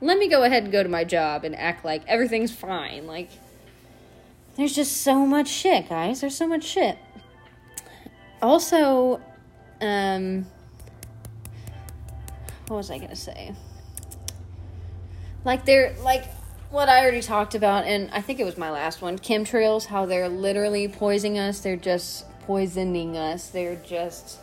let 0.00 0.18
me 0.18 0.28
go 0.28 0.42
ahead 0.42 0.64
and 0.64 0.72
go 0.72 0.82
to 0.82 0.88
my 0.88 1.04
job 1.04 1.44
and 1.44 1.54
act 1.54 1.84
like 1.84 2.02
everything's 2.06 2.52
fine. 2.52 3.06
Like, 3.06 3.30
there's 4.56 4.74
just 4.74 5.02
so 5.02 5.24
much 5.24 5.48
shit, 5.48 5.88
guys. 5.88 6.20
There's 6.20 6.36
so 6.36 6.46
much 6.46 6.64
shit. 6.64 6.98
Also, 8.42 9.20
um, 9.80 10.46
what 12.66 12.76
was 12.76 12.90
I 12.90 12.98
gonna 12.98 13.16
say? 13.16 13.54
Like, 15.44 15.64
there, 15.64 15.94
like, 16.02 16.24
what 16.74 16.88
I 16.88 17.02
already 17.02 17.22
talked 17.22 17.54
about, 17.54 17.84
and 17.84 18.10
I 18.10 18.20
think 18.20 18.40
it 18.40 18.44
was 18.44 18.58
my 18.58 18.68
last 18.68 19.00
one 19.00 19.16
chemtrails, 19.16 19.86
how 19.86 20.06
they're 20.06 20.28
literally 20.28 20.88
poisoning 20.88 21.38
us. 21.38 21.60
They're 21.60 21.76
just 21.76 22.28
poisoning 22.40 23.16
us. 23.16 23.48
They're 23.48 23.76
just 23.76 24.40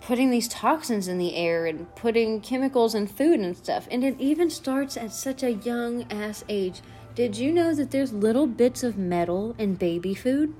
putting 0.00 0.30
these 0.30 0.48
toxins 0.48 1.08
in 1.08 1.18
the 1.18 1.36
air 1.36 1.66
and 1.66 1.94
putting 1.96 2.40
chemicals 2.40 2.94
in 2.94 3.06
food 3.06 3.40
and 3.40 3.54
stuff. 3.54 3.86
And 3.90 4.02
it 4.02 4.18
even 4.18 4.48
starts 4.48 4.96
at 4.96 5.12
such 5.12 5.42
a 5.42 5.52
young 5.52 6.10
ass 6.10 6.44
age. 6.48 6.80
Did 7.14 7.36
you 7.36 7.52
know 7.52 7.74
that 7.74 7.90
there's 7.90 8.14
little 8.14 8.46
bits 8.46 8.82
of 8.82 8.96
metal 8.96 9.54
in 9.58 9.74
baby 9.74 10.14
food? 10.14 10.54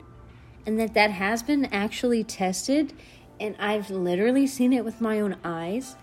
And 0.67 0.79
that 0.79 0.93
that 0.93 1.13
has 1.13 1.43
been 1.43 1.65
actually 1.73 2.25
tested 2.25 2.93
and 3.41 3.57
I've 3.59 3.91
literally 3.91 4.47
seen 4.47 4.75
it 4.75 4.85
with 4.85 5.01
my 5.01 5.19
own 5.19 5.37
eyes. 5.43 5.97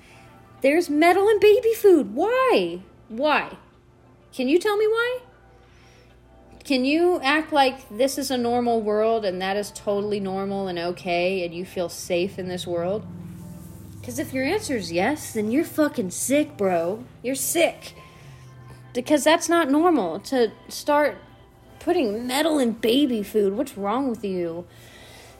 There's 0.62 0.90
metal 0.90 1.30
in 1.30 1.40
baby 1.40 1.74
food. 1.76 2.16
Why? 2.16 2.82
Why? 3.08 3.58
Can 4.34 4.48
you 4.48 4.60
tell 4.60 4.78
me 4.78 4.88
why? 4.88 5.20
Can 6.64 6.86
you 6.86 7.20
act 7.24 7.52
like 7.52 7.90
this 7.90 8.18
is 8.18 8.30
a 8.30 8.38
normal 8.38 8.82
world 8.82 9.26
and 9.26 9.42
that 9.42 9.58
is 9.58 9.72
totally 9.72 10.20
normal 10.20 10.68
and 10.68 10.78
okay 10.78 11.44
and 11.44 11.54
you 11.54 11.66
feel 11.66 11.90
safe 11.90 12.38
in 12.38 12.48
this 12.48 12.68
world? 12.68 13.06
Because 14.00 14.20
if 14.20 14.34
your 14.34 14.44
answer 14.44 14.76
is 14.76 14.92
yes, 14.92 15.34
then 15.34 15.52
you're 15.52 15.64
fucking 15.64 16.12
sick, 16.12 16.58
bro. 16.58 17.04
You're 17.24 17.36
sick. 17.36 17.96
Because 18.94 19.24
that's 19.24 19.50
not 19.50 19.70
normal 19.70 20.20
to 20.22 20.52
start 20.68 21.18
putting 21.80 22.28
metal 22.28 22.60
in 22.60 22.74
baby 22.74 23.24
food. 23.24 23.54
What's 23.54 23.78
wrong 23.78 24.10
with 24.10 24.24
you? 24.24 24.66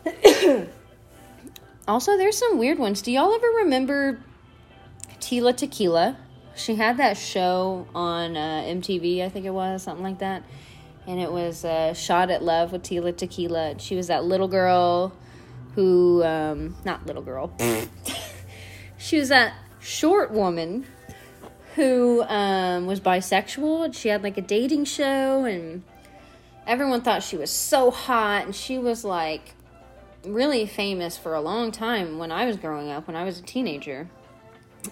also, 1.88 2.18
there's 2.18 2.38
some 2.38 2.58
weird 2.58 2.80
ones. 2.80 3.02
Do 3.02 3.12
y'all 3.12 3.34
ever 3.34 3.48
remember 3.48 4.20
Tila 5.20 5.56
Tequila? 5.56 6.18
She 6.60 6.76
had 6.76 6.98
that 6.98 7.16
show 7.18 7.88
on 7.96 8.36
uh, 8.36 8.64
MTV, 8.66 9.24
I 9.24 9.30
think 9.30 9.46
it 9.46 9.54
was, 9.54 9.84
something 9.84 10.04
like 10.04 10.20
that. 10.20 10.44
And 11.08 11.20
it 11.20 11.32
was 11.32 11.64
uh, 11.64 11.94
Shot 11.94 12.30
at 12.30 12.44
Love 12.44 12.74
with 12.74 12.84
Tila 12.84 13.16
Tequila. 13.16 13.80
She 13.80 13.96
was 13.96 14.08
that 14.08 14.26
little 14.26 14.50
girl 14.50 15.14
who, 15.76 16.22
um, 16.24 16.76
not 16.84 17.06
little 17.06 17.22
girl, 17.22 17.54
she 18.98 19.18
was 19.18 19.30
that 19.30 19.54
short 19.80 20.32
woman 20.32 20.86
who 21.76 22.24
um, 22.24 22.86
was 22.86 23.00
bisexual. 23.00 23.86
And 23.86 23.96
She 23.96 24.10
had 24.10 24.22
like 24.22 24.38
a 24.38 24.42
dating 24.42 24.84
show, 24.84 25.46
and 25.46 25.84
everyone 26.68 27.02
thought 27.02 27.24
she 27.24 27.38
was 27.38 27.52
so 27.52 27.90
hot. 27.90 28.46
And 28.46 28.54
she 28.54 28.78
was 28.78 29.06
like 29.06 29.56
really 30.26 30.66
famous 30.66 31.18
for 31.18 31.34
a 31.34 31.42
long 31.42 31.72
time 31.72 32.18
when 32.18 32.34
I 32.34 32.46
was 32.46 32.58
growing 32.58 32.90
up, 32.90 33.08
when 33.08 33.16
I 33.16 33.24
was 33.24 33.40
a 33.40 33.44
teenager. 33.44 34.10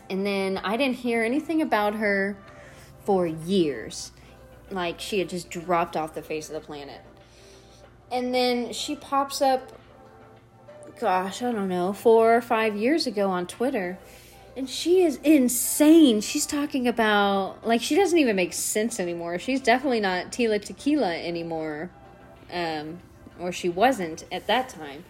And 0.10 0.26
then 0.26 0.58
I 0.58 0.78
didn't 0.78 0.97
hear 0.97 1.23
anything 1.23 1.62
about 1.62 1.95
her 1.95 2.38
for 3.06 3.26
years. 3.26 4.12
Like 4.69 5.00
she 5.00 5.19
had 5.19 5.30
just 5.30 5.50
dropped 5.50 5.95
off 5.95 6.13
the 6.13 6.21
face 6.21 6.50
of 6.50 6.54
the 6.54 6.60
planet. 6.60 7.02
And 8.12 8.34
then 8.34 8.73
she 8.73 8.95
pops 8.95 9.41
up, 9.41 9.71
gosh, 11.00 11.41
I 11.41 11.52
don't 11.52 11.69
know, 11.69 11.93
four 11.93 12.36
or 12.36 12.41
five 12.41 12.76
years 12.76 13.06
ago 13.08 13.30
on 13.30 13.47
Twitter. 13.47 14.00
And 14.56 14.69
she 14.69 15.04
is 15.04 15.17
insane. 15.23 16.21
She's 16.21 16.47
talking 16.47 16.88
about, 16.88 17.67
like, 17.67 17.80
she 17.82 17.95
doesn't 17.95 18.17
even 18.17 18.36
make 18.36 18.54
sense 18.54 19.00
anymore. 19.00 19.38
She's 19.38 19.62
definitely 19.62 20.00
not 20.00 20.32
Tila 20.32 20.60
Tequila 20.60 21.15
anymore. 21.15 21.91
Um, 22.52 23.00
or 23.39 23.52
she 23.52 23.69
wasn't 23.69 24.26
at 24.32 24.47
that 24.47 24.69
time 24.69 25.04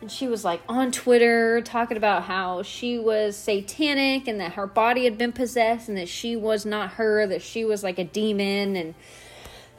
and 0.00 0.10
she 0.10 0.26
was 0.28 0.44
like 0.44 0.62
on 0.68 0.92
Twitter 0.92 1.60
talking 1.60 1.96
about 1.96 2.22
how 2.22 2.62
she 2.62 2.98
was 2.98 3.36
satanic 3.36 4.26
and 4.26 4.40
that 4.40 4.52
her 4.52 4.66
body 4.66 5.04
had 5.04 5.18
been 5.18 5.32
possessed 5.32 5.88
and 5.88 5.98
that 5.98 6.08
she 6.08 6.36
was 6.36 6.64
not 6.64 6.92
her, 6.92 7.26
that 7.26 7.42
she 7.42 7.64
was 7.64 7.82
like 7.82 7.98
a 7.98 8.04
demon. 8.04 8.76
And 8.76 8.94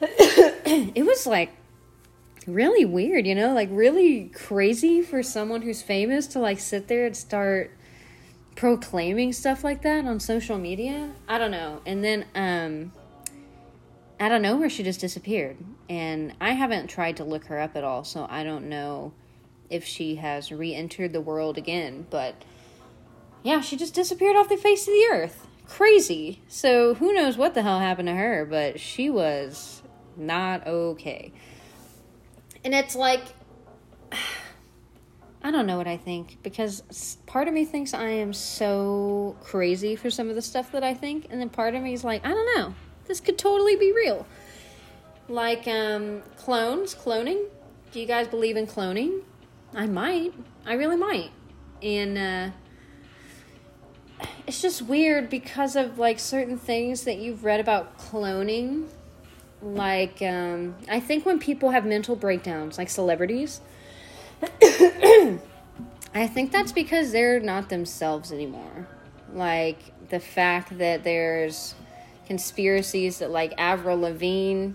it 0.00 1.04
was 1.04 1.26
like 1.26 1.50
really 2.46 2.84
weird, 2.84 3.26
you 3.26 3.34
know, 3.34 3.52
like 3.52 3.68
really 3.72 4.30
crazy 4.32 5.02
for 5.02 5.24
someone 5.24 5.62
who's 5.62 5.82
famous 5.82 6.28
to 6.28 6.38
like 6.38 6.60
sit 6.60 6.86
there 6.86 7.06
and 7.06 7.16
start 7.16 7.76
proclaiming 8.54 9.32
stuff 9.32 9.64
like 9.64 9.82
that 9.82 10.04
on 10.04 10.20
social 10.20 10.56
media. 10.56 11.10
I 11.26 11.38
don't 11.38 11.50
know. 11.50 11.80
And 11.84 12.04
then, 12.04 12.26
um, 12.36 12.92
I 14.20 14.28
don't 14.28 14.42
know 14.42 14.56
where 14.56 14.70
she 14.70 14.84
just 14.84 15.00
disappeared. 15.00 15.56
And 15.88 16.32
I 16.40 16.52
haven't 16.52 16.86
tried 16.86 17.16
to 17.16 17.24
look 17.24 17.46
her 17.46 17.58
up 17.58 17.74
at 17.74 17.82
all, 17.82 18.04
so 18.04 18.24
I 18.30 18.44
don't 18.44 18.68
know 18.68 19.12
if 19.72 19.84
she 19.84 20.16
has 20.16 20.52
re 20.52 20.74
entered 20.74 21.12
the 21.12 21.20
world 21.20 21.58
again. 21.58 22.06
But 22.10 22.44
yeah, 23.42 23.60
she 23.60 23.76
just 23.76 23.94
disappeared 23.94 24.36
off 24.36 24.48
the 24.48 24.56
face 24.56 24.82
of 24.86 24.94
the 24.94 25.08
earth. 25.10 25.46
Crazy. 25.66 26.42
So 26.48 26.94
who 26.94 27.12
knows 27.12 27.36
what 27.36 27.54
the 27.54 27.62
hell 27.62 27.80
happened 27.80 28.08
to 28.08 28.14
her, 28.14 28.44
but 28.44 28.78
she 28.78 29.10
was 29.10 29.82
not 30.16 30.66
okay. 30.66 31.32
And 32.64 32.74
it's 32.74 32.94
like, 32.94 33.22
I 35.44 35.50
don't 35.50 35.66
know 35.66 35.76
what 35.76 35.88
I 35.88 35.96
think 35.96 36.38
because 36.44 37.16
part 37.26 37.48
of 37.48 37.54
me 37.54 37.64
thinks 37.64 37.94
I 37.94 38.10
am 38.10 38.32
so 38.32 39.36
crazy 39.42 39.96
for 39.96 40.08
some 40.08 40.28
of 40.28 40.36
the 40.36 40.42
stuff 40.42 40.70
that 40.70 40.84
I 40.84 40.94
think, 40.94 41.26
and 41.30 41.40
then 41.40 41.48
part 41.48 41.74
of 41.74 41.82
me 41.82 41.94
is 41.94 42.04
like, 42.04 42.24
I 42.24 42.28
don't 42.28 42.56
know, 42.56 42.74
this 43.08 43.18
could 43.18 43.38
totally 43.38 43.74
be 43.74 43.92
real. 43.92 44.24
Like 45.28 45.66
um, 45.66 46.22
clones, 46.36 46.94
cloning. 46.94 47.44
Do 47.90 48.00
you 48.00 48.06
guys 48.06 48.28
believe 48.28 48.56
in 48.56 48.66
cloning? 48.66 49.22
I 49.74 49.86
might. 49.86 50.34
I 50.66 50.74
really 50.74 50.96
might. 50.96 51.30
And 51.82 52.18
uh, 52.18 52.50
it's 54.46 54.60
just 54.60 54.82
weird 54.82 55.30
because 55.30 55.76
of 55.76 55.98
like 55.98 56.18
certain 56.18 56.58
things 56.58 57.04
that 57.04 57.18
you've 57.18 57.44
read 57.44 57.60
about 57.60 57.98
cloning. 57.98 58.88
Like, 59.62 60.20
um, 60.22 60.74
I 60.88 60.98
think 61.00 61.24
when 61.24 61.38
people 61.38 61.70
have 61.70 61.86
mental 61.86 62.16
breakdowns, 62.16 62.78
like 62.78 62.90
celebrities, 62.90 63.60
I 66.14 66.26
think 66.26 66.50
that's 66.52 66.72
because 66.72 67.12
they're 67.12 67.40
not 67.40 67.68
themselves 67.68 68.32
anymore. 68.32 68.88
Like, 69.32 69.78
the 70.10 70.20
fact 70.20 70.76
that 70.78 71.04
there's 71.04 71.74
conspiracies 72.26 73.20
that, 73.20 73.30
like, 73.30 73.54
Avril 73.56 74.00
Lavigne 74.00 74.72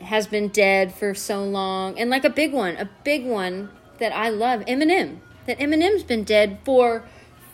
has 0.00 0.26
been 0.26 0.48
dead 0.48 0.94
for 0.94 1.12
so 1.12 1.44
long. 1.44 1.98
And, 1.98 2.08
like, 2.08 2.24
a 2.24 2.30
big 2.30 2.52
one, 2.52 2.76
a 2.76 2.88
big 3.04 3.26
one 3.26 3.68
that 3.98 4.12
I 4.12 4.28
love, 4.28 4.62
Eminem. 4.62 5.18
That 5.46 5.58
Eminem's 5.58 6.02
been 6.02 6.24
dead 6.24 6.58
for 6.64 7.04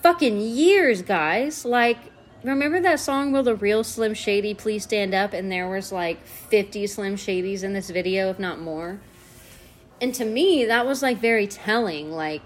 fucking 0.02 0.40
years, 0.40 1.02
guys. 1.02 1.64
Like, 1.64 1.98
remember 2.42 2.80
that 2.80 3.00
song, 3.00 3.33
Will 3.33 3.42
the 3.42 3.54
Real 3.54 3.85
Slim 3.85 4.14
Shady 4.14 4.54
Please 4.54 4.83
Stand 4.83 5.14
Up? 5.14 5.33
And 5.33 5.50
there 5.50 5.68
was 5.68 5.92
like 5.92 6.24
50 6.26 6.87
Slim 6.87 7.16
Shadys 7.16 7.62
in 7.62 7.72
this 7.72 7.90
video, 7.90 8.30
if 8.30 8.38
not 8.38 8.61
more. 8.61 9.00
And 10.00 10.14
to 10.14 10.24
me, 10.24 10.64
that 10.66 10.87
was 10.87 11.02
like 11.02 11.18
very 11.18 11.46
telling. 11.46 12.11
Like, 12.11 12.42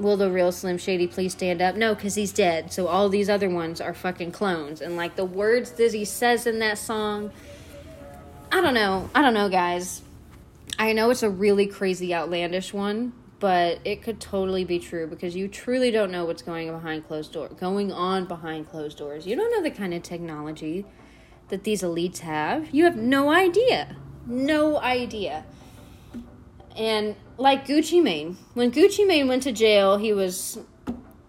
will 0.00 0.16
the 0.16 0.30
real 0.30 0.52
Slim 0.52 0.78
Shady 0.78 1.06
please 1.06 1.32
stand 1.32 1.60
up? 1.60 1.76
No, 1.76 1.94
because 1.94 2.14
he's 2.14 2.32
dead. 2.32 2.72
So 2.72 2.86
all 2.86 3.08
these 3.08 3.28
other 3.28 3.48
ones 3.48 3.80
are 3.80 3.94
fucking 3.94 4.32
clones. 4.32 4.80
And 4.80 4.96
like 4.96 5.16
the 5.16 5.24
words 5.24 5.72
that 5.72 5.92
he 5.92 6.04
says 6.04 6.46
in 6.46 6.58
that 6.60 6.78
song, 6.78 7.30
I 8.50 8.60
don't 8.60 8.74
know. 8.74 9.10
I 9.14 9.22
don't 9.22 9.34
know, 9.34 9.48
guys. 9.48 10.02
I 10.78 10.92
know 10.92 11.10
it's 11.10 11.22
a 11.22 11.30
really 11.30 11.66
crazy, 11.66 12.14
outlandish 12.14 12.72
one, 12.72 13.12
but 13.40 13.78
it 13.84 14.02
could 14.02 14.20
totally 14.20 14.64
be 14.64 14.78
true 14.78 15.06
because 15.06 15.36
you 15.36 15.46
truly 15.46 15.90
don't 15.90 16.10
know 16.10 16.24
what's 16.24 16.42
going 16.42 16.70
behind 16.70 17.06
closed 17.06 17.32
door 17.32 17.48
going 17.48 17.92
on 17.92 18.24
behind 18.24 18.68
closed 18.68 18.98
doors. 18.98 19.26
You 19.26 19.36
don't 19.36 19.50
know 19.52 19.62
the 19.62 19.70
kind 19.70 19.94
of 19.94 20.02
technology 20.02 20.84
that 21.48 21.64
these 21.64 21.82
elites 21.82 22.18
have. 22.18 22.70
You 22.74 22.84
have 22.84 22.96
no 22.96 23.30
idea. 23.30 23.96
No 24.26 24.78
idea. 24.78 25.44
And 26.76 27.16
like 27.36 27.66
gucci 27.66 28.02
mane 28.02 28.36
when 28.54 28.72
gucci 28.72 29.06
mane 29.06 29.28
went 29.28 29.44
to 29.44 29.52
jail 29.52 29.96
he 29.96 30.12
was 30.12 30.58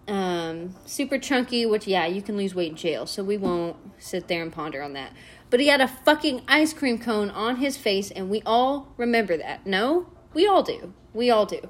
um, 0.08 0.74
super 0.86 1.18
chunky 1.18 1.64
which 1.64 1.86
yeah 1.86 2.06
you 2.06 2.20
can 2.20 2.36
lose 2.36 2.52
weight 2.52 2.70
in 2.70 2.76
jail 2.76 3.06
so 3.06 3.22
we 3.22 3.36
won't 3.36 3.76
sit 3.98 4.26
there 4.26 4.42
and 4.42 4.52
ponder 4.52 4.82
on 4.82 4.94
that. 4.94 5.12
But 5.48 5.60
he 5.60 5.68
had 5.68 5.80
a 5.80 5.88
fucking 5.88 6.42
ice 6.48 6.72
cream 6.72 6.98
cone 6.98 7.30
on 7.30 7.56
his 7.56 7.76
face 7.76 8.10
and 8.10 8.28
we 8.28 8.42
all 8.44 8.92
remember 8.96 9.36
that. 9.36 9.64
No 9.64 10.06
we 10.34 10.46
all 10.46 10.64
do. 10.64 10.92
We 11.12 11.30
all 11.30 11.46
do 11.46 11.60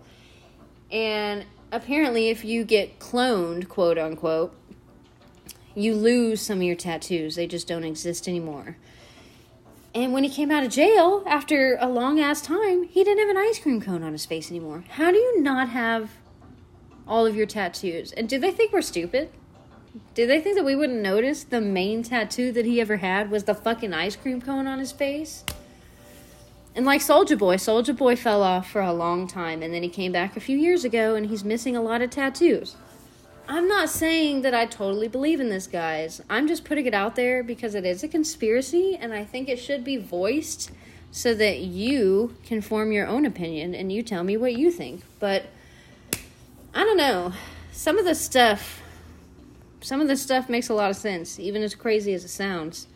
and 0.90 1.44
apparently, 1.72 2.28
if 2.28 2.44
you 2.44 2.64
get 2.64 2.98
cloned, 2.98 3.68
quote 3.68 3.98
unquote, 3.98 4.54
you 5.74 5.94
lose 5.94 6.40
some 6.40 6.58
of 6.58 6.64
your 6.64 6.76
tattoos. 6.76 7.36
They 7.36 7.46
just 7.46 7.68
don't 7.68 7.84
exist 7.84 8.26
anymore. 8.28 8.76
And 9.94 10.12
when 10.12 10.22
he 10.22 10.30
came 10.30 10.50
out 10.50 10.62
of 10.62 10.70
jail 10.70 11.24
after 11.26 11.76
a 11.80 11.88
long 11.88 12.20
ass 12.20 12.40
time, 12.40 12.84
he 12.84 13.02
didn't 13.02 13.18
have 13.18 13.36
an 13.36 13.36
ice 13.36 13.58
cream 13.58 13.80
cone 13.80 14.02
on 14.02 14.12
his 14.12 14.24
face 14.24 14.50
anymore. 14.50 14.84
How 14.90 15.10
do 15.10 15.16
you 15.16 15.40
not 15.40 15.70
have 15.70 16.10
all 17.08 17.26
of 17.26 17.34
your 17.34 17.46
tattoos? 17.46 18.12
And 18.12 18.28
do 18.28 18.38
they 18.38 18.52
think 18.52 18.72
we're 18.72 18.82
stupid? 18.82 19.30
Do 20.14 20.26
they 20.26 20.40
think 20.40 20.56
that 20.56 20.64
we 20.64 20.76
wouldn't 20.76 21.02
notice 21.02 21.42
the 21.42 21.60
main 21.60 22.04
tattoo 22.04 22.52
that 22.52 22.64
he 22.64 22.80
ever 22.80 22.98
had 22.98 23.30
was 23.30 23.44
the 23.44 23.54
fucking 23.54 23.92
ice 23.92 24.14
cream 24.14 24.40
cone 24.40 24.68
on 24.68 24.78
his 24.78 24.92
face? 24.92 25.44
And 26.74 26.86
like 26.86 27.00
Soulja 27.00 27.36
Boy, 27.36 27.56
Soulja 27.56 27.96
Boy 27.96 28.16
fell 28.16 28.42
off 28.42 28.70
for 28.70 28.80
a 28.80 28.92
long 28.92 29.26
time 29.26 29.62
and 29.62 29.74
then 29.74 29.82
he 29.82 29.88
came 29.88 30.12
back 30.12 30.36
a 30.36 30.40
few 30.40 30.56
years 30.56 30.84
ago 30.84 31.14
and 31.14 31.26
he's 31.26 31.44
missing 31.44 31.76
a 31.76 31.82
lot 31.82 32.02
of 32.02 32.10
tattoos. 32.10 32.76
I'm 33.48 33.66
not 33.66 33.88
saying 33.88 34.42
that 34.42 34.54
I 34.54 34.66
totally 34.66 35.08
believe 35.08 35.40
in 35.40 35.48
this, 35.48 35.66
guys. 35.66 36.20
I'm 36.30 36.46
just 36.46 36.64
putting 36.64 36.86
it 36.86 36.94
out 36.94 37.16
there 37.16 37.42
because 37.42 37.74
it 37.74 37.84
is 37.84 38.04
a 38.04 38.08
conspiracy 38.08 38.96
and 39.00 39.12
I 39.12 39.24
think 39.24 39.48
it 39.48 39.58
should 39.58 39.82
be 39.82 39.96
voiced 39.96 40.70
so 41.10 41.34
that 41.34 41.58
you 41.58 42.36
can 42.44 42.60
form 42.60 42.92
your 42.92 43.08
own 43.08 43.26
opinion 43.26 43.74
and 43.74 43.90
you 43.90 44.04
tell 44.04 44.22
me 44.22 44.36
what 44.36 44.54
you 44.54 44.70
think. 44.70 45.02
But 45.18 45.46
I 46.72 46.84
don't 46.84 46.96
know. 46.96 47.32
Some 47.72 47.98
of 47.98 48.04
the 48.04 48.14
stuff 48.14 48.80
some 49.82 50.00
of 50.00 50.08
the 50.08 50.16
stuff 50.16 50.48
makes 50.48 50.68
a 50.68 50.74
lot 50.74 50.90
of 50.90 50.96
sense, 50.96 51.40
even 51.40 51.62
as 51.62 51.74
crazy 51.74 52.12
as 52.12 52.24
it 52.24 52.28
sounds. 52.28 52.86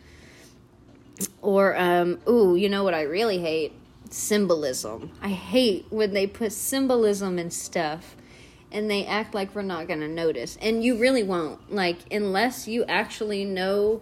Or 1.41 1.75
um 1.77 2.19
ooh, 2.27 2.55
you 2.55 2.69
know 2.69 2.83
what 2.83 2.93
I 2.93 3.03
really 3.03 3.39
hate? 3.39 3.73
Symbolism. 4.09 5.11
I 5.21 5.29
hate 5.29 5.85
when 5.89 6.13
they 6.13 6.27
put 6.27 6.51
symbolism 6.51 7.39
in 7.39 7.51
stuff 7.51 8.15
and 8.75 8.91
they 8.91 9.05
act 9.05 9.33
like 9.33 9.55
we're 9.55 9.61
not 9.61 9.87
going 9.87 10.01
to 10.01 10.07
notice. 10.07 10.57
And 10.61 10.83
you 10.83 10.97
really 10.97 11.23
won't. 11.23 11.73
Like, 11.73 11.97
unless 12.11 12.67
you 12.67 12.83
actually 12.85 13.45
know 13.45 14.01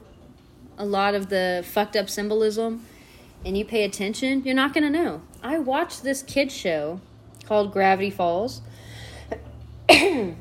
a 0.79 0.85
lot 0.85 1.13
of 1.13 1.29
the 1.29 1.63
fucked 1.67 1.95
up 1.95 2.09
symbolism 2.09 2.83
and 3.45 3.55
you 3.55 3.65
pay 3.65 3.83
attention, 3.83 4.43
you're 4.43 4.55
not 4.55 4.73
going 4.73 4.83
to 4.83 4.89
know. 4.89 5.21
I 5.43 5.59
watched 5.59 6.01
this 6.01 6.23
kid 6.23 6.51
show 6.51 7.01
called 7.45 7.71
Gravity 7.71 8.09
Falls. 8.09 8.61
and 9.89 10.35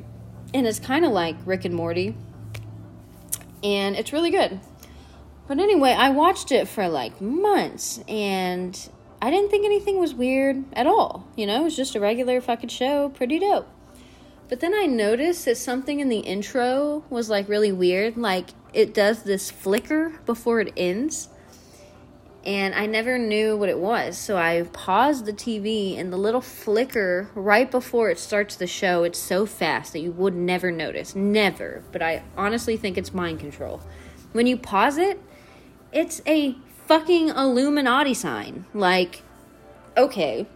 it's 0.55 0.81
kind 0.81 1.05
of 1.05 1.13
like 1.13 1.37
Rick 1.45 1.67
and 1.67 1.75
Morty. 1.75 2.17
And 3.63 3.97
it's 3.97 4.15
really 4.15 4.31
good. 4.31 4.61
But 5.53 5.61
anyway, 5.61 5.93
I 5.93 6.09
watched 6.09 6.51
it 6.51 6.67
for 6.67 6.89
like 6.89 7.21
months 7.21 8.01
and 8.09 8.89
I 9.21 9.31
didn't 9.31 9.51
think 9.51 9.67
anything 9.67 10.01
was 10.01 10.15
weird 10.15 10.65
at 10.73 10.87
all. 10.87 11.29
You 11.37 11.47
know, 11.47 11.61
it 11.61 11.65
was 11.65 11.77
just 11.77 11.95
a 11.95 12.01
regular 12.01 12.41
fucking 12.41 12.71
show, 12.71 13.11
pretty 13.11 13.39
dope. 13.39 13.69
But 14.49 14.61
then 14.61 14.73
I 14.75 14.87
noticed 14.87 15.45
that 15.45 15.59
something 15.59 16.01
in 16.01 16.09
the 16.09 16.21
intro 16.21 17.05
was 17.11 17.29
like 17.29 17.51
really 17.51 17.71
weird. 17.71 18.17
Like 18.17 18.49
it 18.73 18.95
does 18.95 19.25
this 19.25 19.51
flicker 19.51 20.19
before 20.25 20.61
it 20.61 20.73
ends. 20.75 21.29
And 22.47 22.75
I 22.75 22.87
never 22.87 23.19
knew 23.19 23.55
what 23.55 23.69
it 23.69 23.79
was. 23.79 24.17
So 24.17 24.39
I 24.39 24.63
paused 24.73 25.27
the 25.27 25.35
TV 25.35 25.99
and 25.99 26.11
the 26.11 26.17
little 26.17 26.41
flicker 26.41 27.29
right 27.35 27.71
before 27.71 28.09
it 28.09 28.19
starts 28.19 28.57
the 28.57 28.67
show, 28.67 29.05
it's 29.05 29.19
so 29.19 29.45
fast 29.45 29.93
that 29.93 30.01
you 30.01 30.13
would 30.13 30.35
never 30.35 30.71
notice. 30.71 31.15
Never. 31.15 31.85
But 31.93 32.01
I 32.01 32.23
honestly 32.39 32.79
think 32.79 32.97
it's 32.97 33.13
mind 33.13 33.41
control. 33.41 33.83
When 34.33 34.47
you 34.47 34.57
pause 34.57 34.97
it, 34.97 35.21
it's 35.93 36.23
a 36.27 36.57
fucking 36.87 37.29
Illuminati 37.29 38.15
sign. 38.15 38.65
Like, 38.75 39.23
okay, 39.97 40.47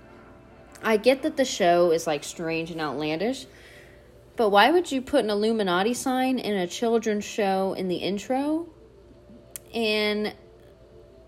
I 0.83 0.97
get 0.97 1.23
that 1.23 1.37
the 1.37 1.45
show 1.45 1.91
is 1.91 2.07
like 2.07 2.25
strange 2.25 2.71
and 2.71 2.81
outlandish, 2.81 3.47
but 4.37 4.51
why 4.51 4.71
would 4.71 4.91
you 4.93 5.01
put 5.01 5.25
an 5.25 5.31
Illuminati 5.31 5.95
sign 5.95 6.39
in 6.39 6.55
a 6.55 6.67
children's 6.67 7.25
show 7.25 7.75
in 7.75 7.89
the 7.89 7.97
intro? 7.97 8.69
And 9.75 10.35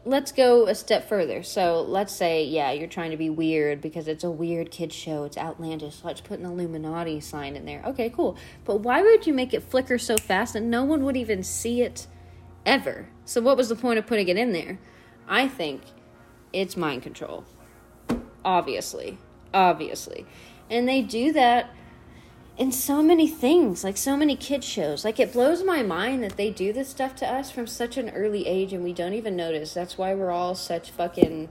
let's 0.05 0.33
go 0.33 0.67
a 0.67 0.75
step 0.75 1.09
further. 1.09 1.43
So 1.43 1.83
let's 1.83 2.15
say, 2.15 2.45
yeah, 2.45 2.73
you're 2.73 2.89
trying 2.89 3.11
to 3.11 3.17
be 3.17 3.31
weird 3.31 3.81
because 3.81 4.09
it's 4.09 4.25
a 4.25 4.31
weird 4.31 4.71
kid 4.71 4.93
show, 4.93 5.25
it's 5.25 5.37
outlandish. 5.37 6.03
Let's 6.03 6.21
put 6.21 6.39
an 6.39 6.47
Illuminati 6.47 7.21
sign 7.21 7.57
in 7.57 7.65
there. 7.65 7.83
Okay, 7.87 8.11
cool. 8.11 8.37
But 8.65 8.81
why 8.81 9.03
would 9.03 9.27
you 9.27 9.35
make 9.35 9.53
it 9.53 9.63
flicker 9.63 9.99
so 9.99 10.17
fast 10.17 10.55
that 10.55 10.63
no 10.63 10.85
one 10.85 11.05
would 11.05 11.17
even 11.17 11.43
see 11.43 11.83
it 11.83 12.07
ever? 12.65 13.09
So 13.29 13.43
what 13.43 13.59
was 13.59 13.69
the 13.69 13.77
point 13.77 13.99
of 13.99 14.07
putting 14.07 14.29
it 14.29 14.39
in 14.39 14.53
there? 14.53 14.79
I 15.29 15.49
think 15.49 15.83
it's 16.51 16.79
mind 16.79 17.03
control. 17.03 17.45
Obviously. 18.43 19.19
Obviously. 19.53 20.25
And 20.71 20.89
they 20.89 21.03
do 21.03 21.31
that 21.35 21.69
in 22.57 22.73
so 22.73 23.03
many 23.03 23.29
things, 23.29 23.85
like 23.85 23.99
so 23.99 24.17
many 24.17 24.35
kid 24.35 24.65
shows. 24.65 25.05
Like 25.05 25.21
it 25.21 25.35
blows 25.35 25.63
my 25.63 25.83
mind 25.83 26.23
that 26.23 26.39
they 26.39 26.49
do 26.49 26.73
this 26.73 26.89
stuff 26.89 27.15
to 27.17 27.31
us 27.31 27.51
from 27.51 27.67
such 27.67 27.99
an 27.99 28.09
early 28.11 28.47
age 28.47 28.73
and 28.73 28.83
we 28.83 28.95
don't 28.95 29.13
even 29.13 29.37
notice. 29.37 29.75
That's 29.75 29.99
why 29.99 30.15
we're 30.15 30.31
all 30.31 30.55
such 30.55 30.91
fucking 30.91 31.51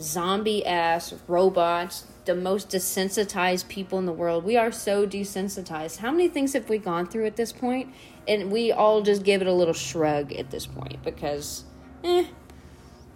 zombie 0.00 0.64
ass 0.64 1.12
robots, 1.28 2.06
the 2.24 2.34
most 2.34 2.70
desensitized 2.70 3.68
people 3.68 3.98
in 3.98 4.06
the 4.06 4.12
world. 4.12 4.42
We 4.42 4.56
are 4.56 4.72
so 4.72 5.06
desensitized. 5.06 5.98
How 5.98 6.12
many 6.12 6.28
things 6.28 6.54
have 6.54 6.70
we 6.70 6.78
gone 6.78 7.06
through 7.06 7.26
at 7.26 7.36
this 7.36 7.52
point? 7.52 7.92
And 8.30 8.50
we 8.50 8.72
all 8.72 9.02
just 9.02 9.24
give 9.24 9.42
it 9.42 9.48
a 9.48 9.52
little 9.52 9.74
shrug 9.74 10.32
at 10.32 10.50
this 10.50 10.66
point 10.66 11.02
because 11.02 11.64
eh 12.04 12.24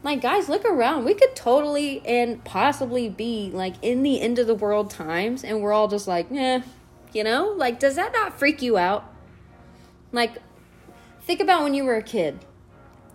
like 0.02 0.20
guys 0.20 0.50
look 0.50 0.66
around 0.66 1.06
we 1.06 1.14
could 1.14 1.34
totally 1.34 2.02
and 2.04 2.44
possibly 2.44 3.08
be 3.08 3.50
like 3.54 3.74
in 3.80 4.02
the 4.02 4.20
end 4.20 4.38
of 4.38 4.46
the 4.46 4.54
world 4.54 4.90
times 4.90 5.42
and 5.42 5.62
we're 5.62 5.72
all 5.72 5.88
just 5.88 6.06
like 6.06 6.26
yeah 6.30 6.60
you 7.14 7.24
know? 7.24 7.54
Like, 7.56 7.78
does 7.78 7.94
that 7.94 8.12
not 8.12 8.38
freak 8.38 8.60
you 8.60 8.76
out? 8.76 9.10
Like, 10.12 10.36
think 11.22 11.40
about 11.40 11.62
when 11.62 11.72
you 11.72 11.84
were 11.84 11.96
a 11.96 12.02
kid 12.02 12.44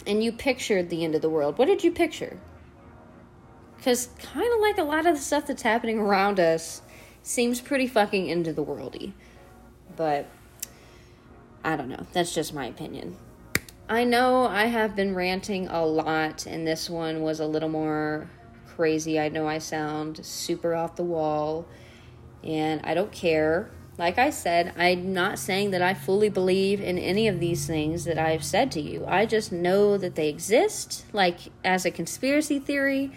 and 0.08 0.24
you 0.24 0.32
pictured 0.32 0.90
the 0.90 1.04
end 1.04 1.14
of 1.14 1.22
the 1.22 1.30
world. 1.30 1.58
What 1.58 1.68
did 1.68 1.84
you 1.84 1.92
picture? 1.92 2.40
Because, 3.78 4.10
kind 4.20 4.52
of 4.52 4.60
like 4.62 4.78
a 4.78 4.84
lot 4.84 5.06
of 5.06 5.16
the 5.16 5.22
stuff 5.22 5.48
that's 5.48 5.62
happening 5.62 6.00
around 6.00 6.40
us 6.40 6.82
seems 7.22 7.62
pretty 7.62 7.88
fucking 7.88 8.32
end 8.32 8.48
of 8.48 8.56
the 8.56 8.64
worldy. 8.64 9.14
But, 9.96 10.28
I 11.64 11.76
don't 11.76 11.90
know. 11.90 12.06
That's 12.14 12.34
just 12.34 12.54
my 12.54 12.66
opinion. 12.66 13.18
I 13.88 14.04
know 14.04 14.46
I 14.46 14.66
have 14.66 14.96
been 14.96 15.16
ranting 15.16 15.68
a 15.68 15.86
lot, 15.86 16.46
and 16.46 16.68
this 16.68 16.90
one 16.90 17.22
was 17.22 17.40
a 17.40 17.46
little 17.46 17.70
more 17.70 18.30
crazy. 18.68 19.20
I 19.20 19.30
know 19.30 19.48
I 19.48 19.58
sound 19.58 20.24
super 20.26 20.76
off 20.76 20.96
the 20.96 21.04
wall, 21.04 21.66
and 22.44 22.82
I 22.84 22.94
don't 22.94 23.12
care 23.12 23.72
like 24.00 24.18
I 24.18 24.30
said, 24.30 24.74
I'm 24.78 25.14
not 25.14 25.38
saying 25.38 25.72
that 25.72 25.82
I 25.82 25.94
fully 25.94 26.30
believe 26.30 26.80
in 26.80 26.98
any 26.98 27.28
of 27.28 27.42
these 27.42 27.68
things 27.68 28.06
that 28.06 28.18
I've 28.18 28.46
said 28.46 28.72
to 28.72 28.82
you. 28.82 29.06
I 29.06 29.26
just 29.26 29.52
know 29.52 29.98
that 29.98 30.16
they 30.16 30.30
exist, 30.30 31.06
like 31.12 31.40
as 31.66 31.86
a 31.86 31.92
conspiracy 31.92 32.60
theory, 32.60 33.12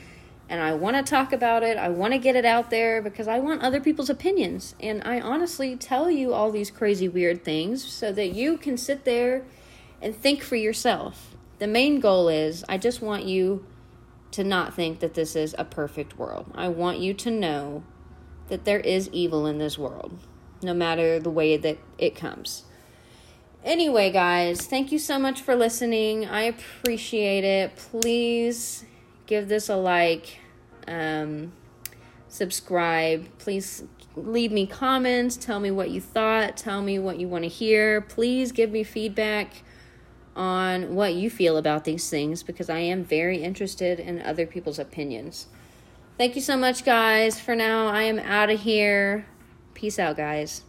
and 0.53 0.61
I 0.61 0.75
want 0.75 0.97
to 0.99 1.03
talk 1.03 1.33
about 1.33 1.63
it. 1.63 1.79
I 1.79 1.89
want 1.89 2.13
to 2.13 2.19
get 2.19 2.37
it 2.37 2.45
out 2.45 2.69
there 2.69 3.01
because 3.01 3.27
I 3.27 3.39
want 3.39 3.63
other 3.63 3.81
people's 3.81 4.11
opinions. 4.11 4.75
And 4.81 5.03
I 5.03 5.19
honestly 5.19 5.77
tell 5.77 6.11
you 6.11 6.35
all 6.35 6.51
these 6.51 6.71
crazy, 6.71 7.09
weird 7.09 7.43
things 7.43 7.83
so 7.83 8.13
that 8.13 8.35
you 8.35 8.59
can 8.59 8.77
sit 8.77 9.07
there 9.07 9.47
and 10.03 10.15
think 10.15 10.43
for 10.43 10.57
yourself. 10.57 11.35
The 11.59 11.67
main 11.67 12.01
goal 12.01 12.29
is 12.29 12.67
I 12.69 12.77
just 12.77 13.01
want 13.01 13.25
you 13.25 13.65
to 14.33 14.45
not 14.45 14.75
think 14.75 15.01
that 15.01 15.15
this 15.15 15.35
is 15.35 15.55
a 15.57 15.65
perfect 15.65 16.19
world. 16.19 16.53
I 16.55 16.69
want 16.69 16.99
you 16.99 17.15
to 17.15 17.31
know 17.31 17.83
that 18.49 18.67
there 18.67 18.81
is 18.81 19.09
evil 19.09 19.47
in 19.47 19.57
this 19.57 19.79
world 19.79 20.19
no 20.61 20.75
matter 20.75 21.19
the 21.19 21.31
way 21.31 21.57
that 21.57 21.79
it 21.97 22.15
comes. 22.15 22.65
Anyway, 23.65 24.11
guys, 24.11 24.67
thank 24.67 24.93
you 24.93 24.99
so 24.99 25.19
much 25.19 25.41
for 25.41 25.57
listening. 25.57 26.27
I 26.27 26.43
appreciate 26.43 27.43
it. 27.43 27.75
Please 27.75 28.85
give 29.27 29.49
this 29.49 29.71
a 29.71 29.77
like, 29.77 30.41
um, 30.87 31.53
subscribe. 32.29 33.27
Please 33.39 33.85
leave 34.17 34.53
me 34.53 34.67
comments. 34.67 35.37
Tell 35.37 35.61
me 35.61 35.71
what 35.71 35.91
you 35.91 36.01
thought. 36.01 36.57
Tell 36.57 36.83
me 36.83 36.99
what 36.99 37.19
you 37.19 37.29
want 37.29 37.45
to 37.45 37.49
hear. 37.49 38.01
Please 38.01 38.53
give 38.53 38.71
me 38.71 38.85
feedback 38.85 39.63
on 40.35 40.95
what 40.95 41.15
you 41.15 41.29
feel 41.29 41.57
about 41.57 41.85
these 41.85 42.09
things 42.09 42.43
because 42.43 42.71
I 42.71 42.79
am 42.79 43.05
very 43.05 43.43
interested 43.43 44.01
in 44.01 44.23
other 44.23 44.47
people's 44.47 44.79
opinions. 44.79 45.47
Thank 46.19 46.37
you 46.37 46.43
so 46.43 46.57
much, 46.57 46.85
guys. 46.85 47.41
For 47.41 47.55
now, 47.55 47.87
I 47.89 48.03
am 48.03 48.19
out 48.19 48.51
of 48.51 48.61
here. 48.61 49.27
Peace 49.75 49.99
out, 49.99 50.17
guys. 50.17 50.63